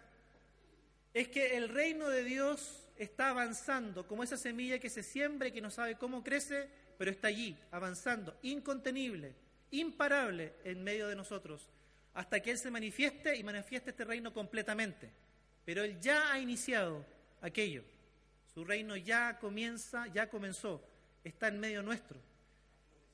es 1.13 1.27
que 1.29 1.57
el 1.57 1.69
reino 1.69 2.09
de 2.09 2.23
Dios 2.23 2.89
está 2.97 3.31
avanzando 3.31 4.07
como 4.07 4.23
esa 4.23 4.37
semilla 4.37 4.79
que 4.79 4.91
se 4.91 5.03
siembra 5.03 5.49
y 5.49 5.53
que 5.53 5.61
no 5.61 5.71
sabe 5.71 5.97
cómo 5.97 6.23
crece, 6.23 6.69
pero 6.99 7.11
está 7.11 7.29
allí, 7.29 7.57
avanzando, 7.73 8.39
incontenible, 8.43 9.35
imparable 9.73 10.55
en 10.63 10.85
medio 10.85 11.09
de 11.09 11.17
nosotros, 11.17 11.69
hasta 12.17 12.41
que 12.41 12.51
Él 12.51 12.59
se 12.59 12.71
manifieste 12.71 13.37
y 13.37 13.45
manifieste 13.45 13.91
este 13.91 14.05
reino 14.05 14.33
completamente. 14.33 15.11
Pero 15.67 15.85
Él 15.85 16.01
ya 16.01 16.33
ha 16.33 16.41
iniciado 16.41 17.05
aquello. 17.43 17.85
Su 18.55 18.65
reino 18.65 18.97
ya 18.97 19.39
comienza, 19.39 20.07
ya 20.07 20.31
comenzó, 20.31 20.83
está 21.23 21.49
en 21.49 21.61
medio 21.61 21.83
nuestro. 21.83 22.19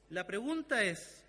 La 0.09 0.25
pregunta 0.25 0.85
es, 0.85 1.25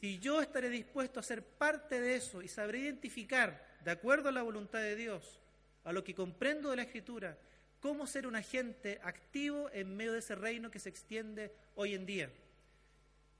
si 0.00 0.20
yo 0.20 0.40
estaré 0.40 0.70
dispuesto 0.70 1.18
a 1.18 1.24
ser 1.24 1.42
parte 1.42 2.00
de 2.00 2.14
eso 2.14 2.42
y 2.42 2.48
sabré 2.48 2.78
identificar, 2.78 3.66
de 3.84 3.90
acuerdo 3.90 4.28
a 4.28 4.32
la 4.32 4.42
voluntad 4.42 4.78
de 4.78 4.94
Dios, 4.94 5.40
a 5.82 5.92
lo 5.92 6.04
que 6.04 6.14
comprendo 6.14 6.70
de 6.70 6.76
la 6.76 6.82
Escritura, 6.82 7.36
cómo 7.80 8.06
ser 8.06 8.24
un 8.24 8.36
agente 8.36 9.00
activo 9.02 9.68
en 9.72 9.96
medio 9.96 10.12
de 10.12 10.20
ese 10.20 10.36
reino 10.36 10.70
que 10.70 10.78
se 10.78 10.90
extiende 10.90 11.52
hoy 11.74 11.94
en 11.94 12.06
día. 12.06 12.30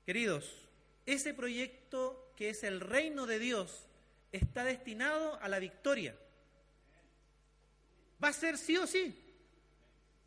Queridos, 0.04 0.67
ese 1.12 1.32
proyecto 1.32 2.32
que 2.36 2.50
es 2.50 2.62
el 2.64 2.80
reino 2.80 3.26
de 3.26 3.38
Dios 3.38 3.86
está 4.30 4.62
destinado 4.62 5.40
a 5.40 5.48
la 5.48 5.58
victoria. 5.58 6.14
Va 8.22 8.28
a 8.28 8.32
ser 8.32 8.58
sí 8.58 8.76
o 8.76 8.86
sí. 8.86 9.16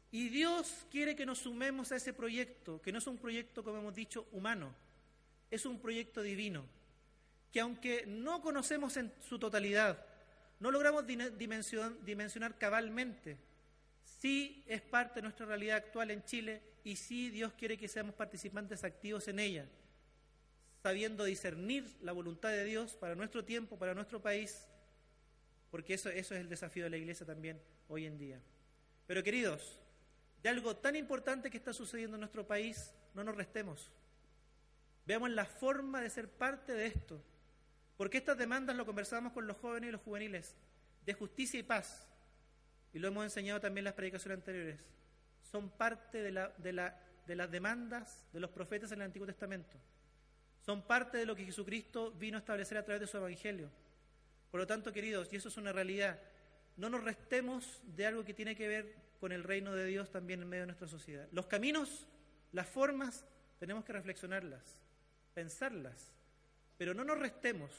Y 0.09 0.29
Dios 0.29 0.87
quiere 0.89 1.15
que 1.15 1.25
nos 1.25 1.37
sumemos 1.39 1.91
a 1.91 1.97
ese 1.97 2.13
proyecto, 2.13 2.81
que 2.81 2.91
no 2.91 2.97
es 2.97 3.05
un 3.05 3.19
proyecto, 3.19 3.63
como 3.63 3.77
hemos 3.77 3.93
dicho, 3.93 4.27
humano, 4.31 4.73
es 5.51 5.67
un 5.67 5.79
proyecto 5.79 6.23
divino, 6.23 6.65
que 7.53 7.59
aunque 7.59 8.05
no 8.07 8.41
conocemos 8.41 8.97
en 8.97 9.13
su 9.19 9.37
totalidad, 9.37 10.03
no 10.59 10.71
logramos 10.71 11.05
dimensionar 11.05 12.57
cabalmente, 12.57 13.37
sí 14.19 14.63
es 14.65 14.81
parte 14.81 15.15
de 15.15 15.23
nuestra 15.23 15.45
realidad 15.45 15.77
actual 15.77 16.09
en 16.09 16.25
Chile 16.25 16.61
y 16.83 16.95
sí 16.95 17.29
Dios 17.29 17.53
quiere 17.53 17.77
que 17.77 17.87
seamos 17.87 18.15
participantes 18.15 18.83
activos 18.83 19.27
en 19.27 19.39
ella, 19.39 19.67
sabiendo 20.81 21.23
discernir 21.23 21.95
la 22.01 22.11
voluntad 22.11 22.49
de 22.49 22.63
Dios 22.63 22.93
para 22.95 23.15
nuestro 23.15 23.45
tiempo, 23.45 23.77
para 23.77 23.93
nuestro 23.93 24.21
país, 24.21 24.67
porque 25.69 25.93
eso, 25.93 26.09
es 26.09 26.31
el 26.31 26.49
desafío 26.49 26.83
de 26.83 26.89
la 26.89 26.97
iglesia 26.97 27.25
también 27.25 27.61
hoy 27.87 28.05
en 28.05 28.17
día. 28.17 28.41
Pero 29.07 29.23
queridos, 29.23 29.79
de 30.41 30.49
algo 30.49 30.75
tan 30.75 30.95
importante 30.95 31.49
que 31.49 31.57
está 31.57 31.71
sucediendo 31.71 32.15
en 32.15 32.21
nuestro 32.21 32.45
país, 32.47 32.93
no 33.13 33.23
nos 33.23 33.35
restemos. 33.35 33.91
Veamos 35.05 35.29
la 35.31 35.45
forma 35.45 36.01
de 36.01 36.09
ser 36.09 36.29
parte 36.29 36.73
de 36.73 36.87
esto. 36.87 37.21
Porque 37.95 38.17
estas 38.17 38.37
demandas 38.37 38.75
lo 38.75 38.85
conversamos 38.85 39.33
con 39.33 39.45
los 39.45 39.57
jóvenes 39.57 39.89
y 39.89 39.91
los 39.91 40.01
juveniles, 40.01 40.55
de 41.05 41.13
justicia 41.13 41.59
y 41.59 41.63
paz, 41.63 42.07
y 42.93 42.99
lo 42.99 43.07
hemos 43.07 43.23
enseñado 43.23 43.61
también 43.61 43.83
en 43.83 43.85
las 43.85 43.93
predicaciones 43.93 44.39
anteriores, 44.39 44.81
son 45.51 45.69
parte 45.69 46.21
de, 46.23 46.49
de 46.57 47.35
las 47.35 47.51
demandas 47.51 48.25
de 48.33 48.39
los 48.39 48.49
profetas 48.49 48.91
en 48.91 49.01
el 49.01 49.05
Antiguo 49.05 49.27
Testamento. 49.27 49.77
Son 50.61 50.81
parte 50.83 51.17
de 51.17 51.25
lo 51.25 51.35
que 51.35 51.45
Jesucristo 51.45 52.11
vino 52.11 52.37
a 52.37 52.39
establecer 52.39 52.77
a 52.77 52.85
través 52.85 53.01
de 53.01 53.07
su 53.07 53.17
Evangelio. 53.17 53.69
Por 54.51 54.59
lo 54.59 54.67
tanto, 54.67 54.93
queridos, 54.93 55.31
y 55.31 55.37
eso 55.37 55.49
es 55.49 55.57
una 55.57 55.71
realidad, 55.71 56.19
no 56.77 56.89
nos 56.89 57.03
restemos 57.03 57.81
de 57.83 58.05
algo 58.05 58.23
que 58.23 58.33
tiene 58.33 58.55
que 58.55 58.67
ver 58.67 58.95
con 59.19 59.31
el 59.31 59.43
reino 59.43 59.73
de 59.75 59.85
Dios 59.85 60.11
también 60.11 60.41
en 60.41 60.49
medio 60.49 60.63
de 60.63 60.67
nuestra 60.67 60.87
sociedad. 60.87 61.27
Los 61.31 61.47
caminos, 61.47 62.07
las 62.51 62.67
formas, 62.67 63.23
tenemos 63.59 63.85
que 63.85 63.93
reflexionarlas, 63.93 64.61
pensarlas, 65.33 66.11
pero 66.77 66.93
no 66.93 67.03
nos 67.03 67.19
restemos 67.19 67.71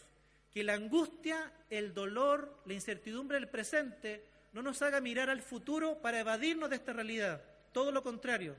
que 0.53 0.63
la 0.63 0.75
angustia, 0.75 1.53
el 1.71 1.95
dolor, 1.95 2.63
la 2.67 2.75
incertidumbre 2.75 3.39
del 3.39 3.49
presente 3.49 4.25
no 4.53 4.63
nos 4.63 4.83
haga 4.83 5.01
mirar 5.01 5.31
al 5.31 5.43
futuro 5.43 5.99
para 6.01 6.21
evadirnos 6.21 6.71
de 6.71 6.77
esta 6.77 6.93
realidad. 6.93 7.43
Todo 7.73 7.91
lo 7.91 8.03
contrario, 8.03 8.55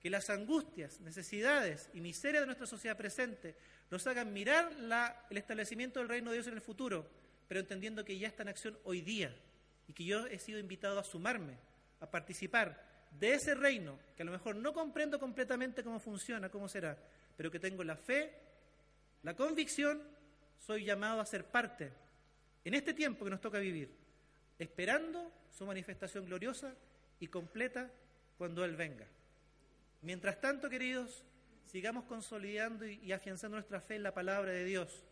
que 0.00 0.10
las 0.10 0.30
angustias, 0.30 1.00
necesidades 1.00 1.90
y 1.94 2.00
miserias 2.00 2.42
de 2.42 2.46
nuestra 2.46 2.66
sociedad 2.66 2.96
presente 2.96 3.56
nos 3.90 4.06
hagan 4.06 4.32
mirar 4.32 4.72
el 5.30 5.36
establecimiento 5.36 6.00
del 6.00 6.08
reino 6.08 6.30
de 6.30 6.36
Dios 6.36 6.46
en 6.48 6.54
el 6.54 6.60
futuro, 6.60 7.08
pero 7.48 7.60
entendiendo 7.60 8.04
que 8.04 8.18
ya 8.18 8.28
está 8.28 8.42
en 8.42 8.48
acción 8.48 8.78
hoy 8.84 9.00
día 9.00 9.34
y 9.88 9.92
que 9.92 10.04
yo 10.04 10.26
he 10.26 10.38
sido 10.38 10.58
invitado 10.58 10.98
a 10.98 11.04
sumarme 11.04 11.58
a 12.00 12.10
participar 12.10 12.84
de 13.18 13.34
ese 13.34 13.54
reino, 13.54 13.98
que 14.16 14.22
a 14.22 14.26
lo 14.26 14.32
mejor 14.32 14.56
no 14.56 14.72
comprendo 14.72 15.18
completamente 15.18 15.82
cómo 15.82 15.98
funciona, 16.00 16.50
cómo 16.50 16.68
será, 16.68 16.98
pero 17.36 17.50
que 17.50 17.60
tengo 17.60 17.84
la 17.84 17.96
fe, 17.96 18.32
la 19.22 19.34
convicción, 19.34 20.02
soy 20.58 20.84
llamado 20.84 21.20
a 21.20 21.26
ser 21.26 21.44
parte 21.44 21.92
en 22.64 22.74
este 22.74 22.92
tiempo 22.94 23.24
que 23.24 23.30
nos 23.30 23.40
toca 23.40 23.58
vivir, 23.58 23.90
esperando 24.58 25.32
su 25.50 25.64
manifestación 25.64 26.26
gloriosa 26.26 26.74
y 27.20 27.28
completa 27.28 27.90
cuando 28.36 28.64
Él 28.64 28.76
venga. 28.76 29.06
Mientras 30.06 30.40
tanto, 30.40 30.70
queridos, 30.70 31.24
sigamos 31.64 32.04
consolidando 32.04 32.86
y, 32.86 33.10
afianzando 33.10 33.56
nuestra 33.56 33.80
fe 33.80 33.96
en 33.96 34.04
la 34.04 34.14
palabra 34.14 34.52
de 34.52 34.64
Dios 34.64 35.04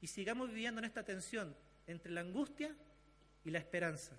y 0.00 0.06
sigamos 0.06 0.48
viviendo 0.48 0.78
en 0.78 0.86
esta 0.86 1.04
tensión 1.04 1.54
entre 1.86 2.10
la 2.10 2.22
angustia 2.22 2.74
y 3.44 3.50
la 3.50 3.58
esperanza. 3.58 4.18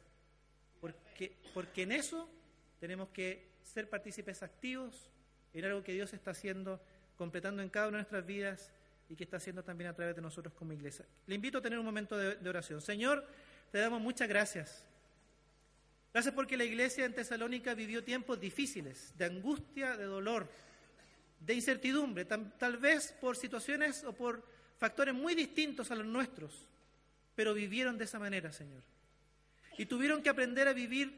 Porque, 0.79 1.39
porque 1.55 1.81
en 1.81 1.93
eso 1.93 2.29
tenemos 2.79 3.09
que 3.09 3.49
ser 3.63 3.89
partícipes 3.89 4.43
activos 4.43 5.09
en 5.55 5.65
algo 5.65 5.81
que 5.81 5.93
Dios 5.93 6.13
está 6.13 6.29
haciendo, 6.29 6.79
completando 7.17 7.63
en 7.63 7.69
cada 7.69 7.87
una 7.87 7.97
de 7.97 8.03
nuestras 8.03 8.23
vidas 8.23 8.71
y 9.09 9.15
que 9.15 9.23
está 9.23 9.37
haciendo 9.37 9.63
también 9.63 9.89
a 9.89 9.95
través 9.95 10.15
de 10.15 10.21
nosotros 10.21 10.53
como 10.53 10.71
iglesia. 10.71 11.03
Le 11.25 11.33
invito 11.33 11.57
a 11.57 11.61
tener 11.63 11.79
un 11.79 11.85
momento 11.85 12.15
de, 12.15 12.35
de 12.35 12.47
oración. 12.47 12.79
Señor, 12.79 13.25
te 13.71 13.79
damos 13.79 13.99
muchas 13.99 14.29
gracias. 14.29 14.85
Gracias 16.13 16.33
porque 16.35 16.57
la 16.57 16.65
iglesia 16.65 17.05
en 17.05 17.13
Tesalónica 17.13 17.73
vivió 17.73 18.03
tiempos 18.03 18.39
difíciles, 18.39 19.13
de 19.17 19.25
angustia, 19.25 19.95
de 19.95 20.03
dolor, 20.03 20.49
de 21.39 21.53
incertidumbre, 21.53 22.25
tal, 22.25 22.77
vez 22.77 23.13
por 23.13 23.37
situaciones 23.37 24.03
o 24.03 24.13
por 24.13 24.45
factores 24.77 25.15
muy 25.15 25.35
distintos 25.35 25.89
a 25.89 25.95
los 25.95 26.05
nuestros, 26.05 26.67
pero 27.33 27.53
vivieron 27.53 27.97
de 27.97 28.03
esa 28.03 28.19
manera, 28.19 28.51
Señor. 28.51 28.83
Y 29.77 29.85
tuvieron 29.85 30.21
que 30.21 30.29
aprender 30.29 30.67
a 30.67 30.73
vivir, 30.73 31.15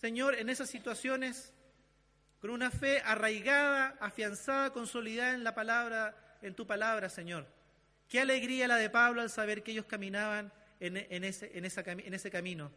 Señor, 0.00 0.36
en 0.36 0.50
esas 0.50 0.70
situaciones 0.70 1.52
con 2.40 2.50
una 2.50 2.70
fe 2.70 3.00
arraigada, 3.00 3.96
afianzada, 3.98 4.72
consolidada 4.72 5.34
en 5.34 5.42
la 5.42 5.54
palabra, 5.54 6.38
en 6.42 6.54
tu 6.54 6.64
palabra, 6.64 7.08
Señor. 7.08 7.44
Qué 8.08 8.20
alegría 8.20 8.68
la 8.68 8.76
de 8.76 8.88
Pablo 8.88 9.20
al 9.20 9.30
saber 9.30 9.64
que 9.64 9.72
ellos 9.72 9.86
caminaban 9.86 10.52
en, 10.78 10.96
en 10.96 11.24
ese 11.24 12.30
camino. 12.30 12.70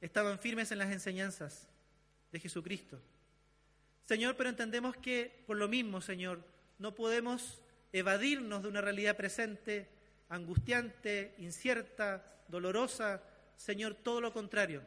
Estaban 0.00 0.38
firmes 0.38 0.70
en 0.72 0.78
las 0.78 0.92
enseñanzas 0.92 1.68
de 2.32 2.40
Jesucristo. 2.40 3.00
Señor, 4.04 4.36
pero 4.36 4.50
entendemos 4.50 4.96
que 4.96 5.42
por 5.46 5.56
lo 5.56 5.68
mismo, 5.68 6.00
Señor, 6.00 6.42
no 6.78 6.94
podemos 6.94 7.60
evadirnos 7.92 8.62
de 8.62 8.68
una 8.68 8.80
realidad 8.80 9.16
presente, 9.16 9.88
angustiante, 10.28 11.34
incierta, 11.38 12.24
dolorosa. 12.48 13.22
Señor, 13.56 13.94
todo 13.94 14.20
lo 14.20 14.32
contrario. 14.32 14.82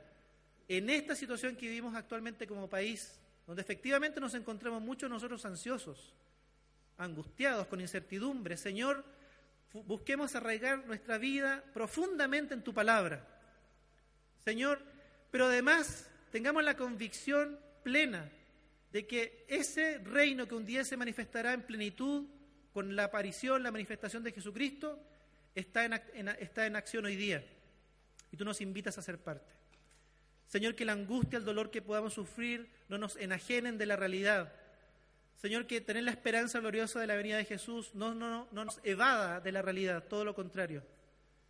En 0.67 0.89
esta 0.89 1.15
situación 1.15 1.55
que 1.55 1.67
vivimos 1.67 1.95
actualmente 1.95 2.45
como 2.45 2.69
país, 2.69 3.19
donde 3.47 3.63
efectivamente 3.63 4.19
nos 4.19 4.35
encontramos 4.35 4.81
muchos 4.81 5.09
nosotros 5.09 5.43
ansiosos, 5.45 6.13
angustiados, 6.97 7.65
con 7.67 7.81
incertidumbre, 7.81 8.55
Señor, 8.57 9.03
busquemos 9.73 10.35
arraigar 10.35 10.85
nuestra 10.85 11.17
vida 11.17 11.63
profundamente 11.73 12.53
en 12.53 12.63
tu 12.63 12.73
palabra. 12.73 13.25
Señor, 14.43 14.81
pero 15.31 15.45
además 15.45 16.09
tengamos 16.31 16.63
la 16.63 16.75
convicción 16.75 17.59
plena 17.83 18.29
de 18.91 19.05
que 19.05 19.45
ese 19.47 19.99
reino 19.99 20.47
que 20.47 20.55
un 20.55 20.65
día 20.65 20.83
se 20.83 20.97
manifestará 20.97 21.53
en 21.53 21.63
plenitud 21.63 22.25
con 22.73 22.95
la 22.95 23.05
aparición, 23.05 23.63
la 23.63 23.71
manifestación 23.71 24.23
de 24.23 24.31
Jesucristo, 24.31 24.99
está 25.55 25.85
en, 25.85 26.75
acción 26.75 27.05
hoy 27.05 27.15
día. 27.15 27.43
Y 28.31 28.37
tú 28.37 28.45
nos 28.45 28.61
invitas 28.61 28.97
a 28.97 29.01
ser 29.01 29.17
parte. 29.17 29.51
Señor, 30.47 30.75
que 30.75 30.85
la 30.85 30.93
angustia, 30.93 31.37
el 31.37 31.45
dolor 31.45 31.69
que 31.69 31.81
podamos 31.81 32.13
sufrir 32.13 32.69
no 32.87 32.97
nos 32.97 33.15
enajenen 33.17 33.77
de 33.77 33.85
la 33.85 33.95
realidad. 33.95 34.53
Señor, 35.35 35.67
que 35.67 35.81
tener 35.81 36.03
la 36.03 36.11
esperanza 36.11 36.59
gloriosa 36.59 36.99
de 36.99 37.07
la 37.07 37.15
venida 37.15 37.37
de 37.37 37.45
Jesús 37.45 37.93
no, 37.93 38.13
no, 38.15 38.47
no 38.51 38.65
nos 38.65 38.79
evada 38.83 39.39
de 39.39 39.51
la 39.51 39.61
realidad, 39.61 40.03
todo 40.05 40.25
lo 40.25 40.35
contrario. 40.35 40.83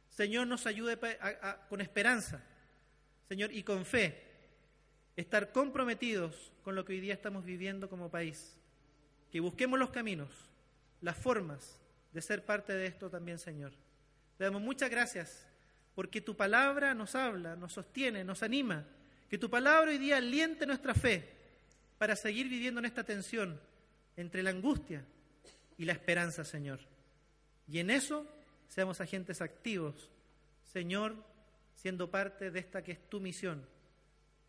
Señor, 0.10 0.48
nos 0.48 0.66
ayude 0.66 0.98
con 1.70 1.82
esperanza, 1.82 2.44
Señor, 3.30 3.54
y 3.54 3.62
con 3.62 3.86
fe, 3.86 4.24
estar 5.16 5.52
comprometidos 5.52 6.52
con 6.64 6.74
lo 6.74 6.84
que 6.84 6.94
hoy 6.94 7.00
día 7.00 7.14
estamos 7.14 7.46
viviendo 7.46 7.88
como 7.88 8.10
país. 8.10 8.58
Que 9.32 9.40
busquemos 9.40 9.78
los 9.78 9.92
caminos, 9.92 10.32
las 11.02 11.16
formas 11.16 11.80
de 12.12 12.24
ser 12.24 12.44
parte 12.44 12.74
de 12.74 12.88
esto 12.88 13.08
también, 13.08 13.38
Señor. 13.38 13.72
Te 14.36 14.46
damos 14.46 14.64
muchas 14.64 14.90
gracias 14.90 15.46
porque 15.94 16.22
tu 16.22 16.36
palabra 16.36 16.96
nos 16.96 17.14
habla, 17.14 17.56
nos 17.56 17.74
sostiene, 17.74 18.24
nos 18.24 18.42
anima. 18.42 18.84
Que 19.30 19.38
tu 19.38 19.48
palabra 19.48 19.92
hoy 19.92 20.00
día 20.00 20.18
aliente 20.18 20.66
nuestra 20.66 20.96
fe 20.96 21.30
para 22.00 22.16
seguir 22.16 22.50
viviendo 22.50 22.80
en 22.80 22.86
esta 22.86 23.04
tensión 23.04 23.62
entre 24.18 24.42
la 24.42 24.50
angustia 24.50 25.06
y 25.78 25.86
la 25.86 25.94
esperanza, 25.94 26.44
Señor. 26.44 26.80
Y 27.68 27.78
en 27.78 27.92
eso 27.92 28.26
seamos 28.70 29.02
agentes 29.02 29.40
activos, 29.40 30.10
Señor, 30.64 31.29
siendo 31.82 32.12
parte 32.12 32.52
de 32.52 32.60
esta 32.60 32.84
que 32.84 32.92
es 32.92 33.10
tu 33.10 33.22
misión 33.22 33.66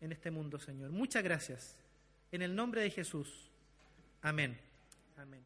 en 0.01 0.11
este 0.11 0.31
mundo, 0.31 0.59
Señor. 0.59 0.91
Muchas 0.91 1.23
gracias. 1.23 1.77
En 2.31 2.41
el 2.41 2.53
nombre 2.53 2.81
de 2.81 2.89
Jesús. 2.89 3.49
Amén. 4.21 4.57
Amén. 5.15 5.41